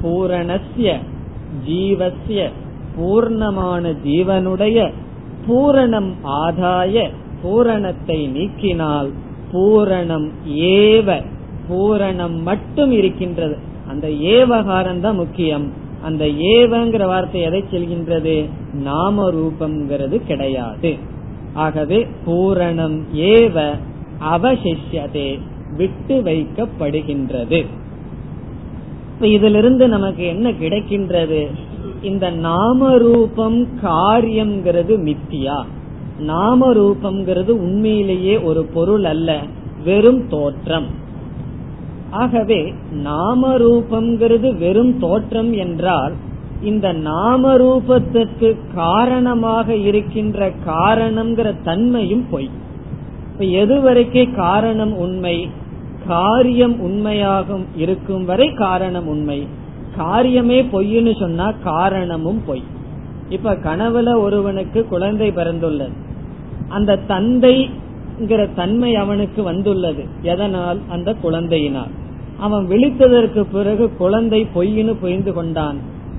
பூரணசிய 0.03 0.99
ஜீவசிய 1.69 2.41
பூர்ணமான 2.97 3.93
ஜீவனுடைய 4.05 4.91
பூரணம் 5.47 6.11
ஆதாய 6.25 7.11
பூரணத்தை 7.43 8.29
நீக்கினால் 8.29 9.11
பூரணம் 9.53 10.31
ஏவ 10.47 11.25
பூரணம் 11.69 12.43
மட்டும் 12.43 12.93
இருக்கின்றது. 12.93 13.57
அந்த 13.89 14.09
ஏவகாரம் 14.09 15.01
தான் 15.01 15.17
முக்கியம். 15.17 15.73
அந்த 16.03 16.25
ஏவங்கிற 16.25 17.07
வார்த்தை 17.07 17.41
எதை 17.41 17.65
செல்கின்றது? 17.71 18.49
நாம 18.75 19.31
ரூபம்ங்கிறது 19.31 20.17
கிடையாது. 20.27 20.97
ஆகவே 21.55 22.07
பூரணம் 22.27 23.03
ஏவ 23.15 23.75
அவசிஷதே 24.33 25.39
விட்டு 25.77 26.23
வைக்கப்படுகின்றது. 26.23 27.67
இதிலிருந்து 29.21 29.89
நமக்கு 29.89 30.27
என்ன 30.27 30.51
கிடைக்கின்றது? 30.51 31.47
இந்த 32.03 32.31
நாம 32.31 32.97
ரூபம் 32.97 33.67
காரியம்ங்கிறது 33.83 34.95
மித்தியா. 35.09 35.65
நாம 36.19 36.75
ரூபம்ங்கிறது 36.75 37.49
உண்மையிலேயே 37.49 38.41
ஒரு 38.41 38.65
பொருள் 38.65 39.05
அல்ல 39.05 39.41
வெறும் 39.85 40.29
தோற்றம். 40.29 40.87
ஆகவே 42.11 42.75
நாம 42.93 43.59
ரூபம்ங்கிறது 43.59 44.59
வெறும் 44.59 44.99
தோற்றம் 44.99 45.53
என்றால் 45.53 46.13
இந்த 46.63 46.93
நாம 46.93 47.57
ரூபத்திற்கு 47.57 48.57
காரணமாக 48.75 49.75
இருக்கின்ற 49.75 50.53
காரணம்ங்கிற 50.67 51.63
தன்மையும் 51.63 52.27
பொய். 52.31 52.51
இப்ப 53.33 53.45
எதுவரைக்கே 53.45 54.35
காரணம் 54.35 54.97
உண்மை? 54.97 55.49
காரியம் 56.07 56.77
உண்மையாகும் 56.83 57.65
இருக்கும் 57.77 58.25
வரை 58.25 58.53
காரணம் 58.53 59.07
உண்மை. 59.07 59.47
காரியமே 59.99 60.65
பொய்ன்னு 60.73 61.21
சொன்னா 61.21 61.53
காரணமும் 61.63 62.43
பொய். 62.47 62.63
இப்ப 63.29 63.55
கனவுல 63.55 64.21
ஒருவனுக்கு 64.21 64.85
குழந்தை 64.85 65.31
பிறந்துள்ளது. 65.31 66.07
அந்த 66.69 66.99
தந்தைங்கிற 67.09 68.49
தன்மை 68.55 68.95
அவனுக்கு 68.95 69.43
வந்துள்ளது. 69.43 70.05
எதனால்? 70.23 70.79
அந்த 70.89 71.15
குழந்தையினால். 71.25 71.91
அவன் 72.39 72.69
விழித்ததற்கு 72.69 73.47
பிறகு 73.53 73.97
குழந்தை 73.97 74.47
பொய்ன்னு 74.55 74.95
புரிந்து 75.01 75.33
கொண்டான். 75.33 75.77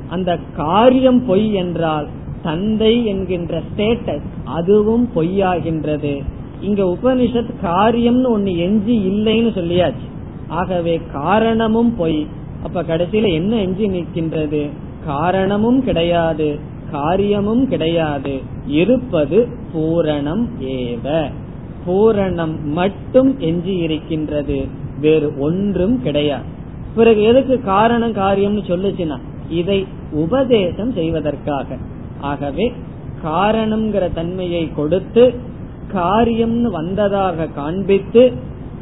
அந்த 0.09 0.37
காரியம் 0.55 1.25
பொய் 1.25 1.53
என்றால் 1.53 2.07
தந்தை 2.41 3.05
என்கின்ற 3.05 3.61
ஸ்டேட்டஸ் 3.61 4.23
அதுவும் 4.43 5.09
பொய்யாகின்றது. 5.15 6.23
இங்க 6.61 6.83
உபனிஷத் 6.83 7.53
காரியம்னு 7.63 8.37
ஒண்ணு 8.37 8.57
எஞ்சி 8.57 9.09
இல்லைன்னு 9.09 9.53
சொல்லியாச்சு. 9.57 10.07
ஆகவே 10.47 11.01
காரணமும் 11.11 11.95
பொய். 11.95 12.27
அப்ப 12.63 12.83
கடைசியில 12.83 13.33
என்ன 13.33 13.55
எஞ்சி 13.55 13.87
நிற்கின்றது? 13.87 14.69
காரணமும் 15.05 15.83
கிடையாது 15.83 16.59
காரியமும் 16.91 17.67
கிடையாது. 17.67 18.41
இருப்பது 18.69 19.47
பூரணம் 19.73 20.43
ஏவ. 20.59 21.29
பூரணம் 21.85 22.55
மட்டும் 22.63 23.39
எஞ்சி 23.39 23.75
இருக்கின்றது 23.77 24.67
வேறு 25.01 25.39
ஒன்றும் 25.39 26.01
கிடையாது. 26.01 26.47
பிறகு 26.95 27.21
எதுக்கு 27.21 27.61
காரணம் 27.61 28.13
காரியம்னு 28.13 28.63
சொல்லுச்சுன்னா 28.67 29.17
இதை 29.49 29.85
உபதேசம் 30.11 30.93
செய்வதற்காக. 30.93 31.77
ஆகவே 32.21 32.71
காரணம்ங்கிற 33.23 34.13
தன்மையை 34.13 34.69
கொடுத்து 34.75 35.33
காரியம்னு 35.93 36.69
வந்ததாக 36.71 37.47
காண்பித்து 37.47 38.33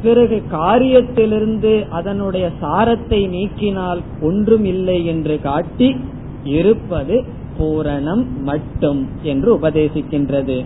பிறகு 0.02 0.42
காரியத்திலிருந்து 0.52 1.88
அதனுடைய 1.88 2.50
சாரத்தை 2.60 3.20
நீக்கினால் 3.28 4.00
ஒன்றும் 4.20 4.64
இல்லை 4.64 5.06
என்று 5.06 5.40
காட்டி 5.40 5.96
இருப்பது 6.44 7.24
பூரணம் 7.57 8.25
மட்டும் 8.49 9.23
என்று 9.23 9.53
உபதேசிக்கின்றது 9.53 10.65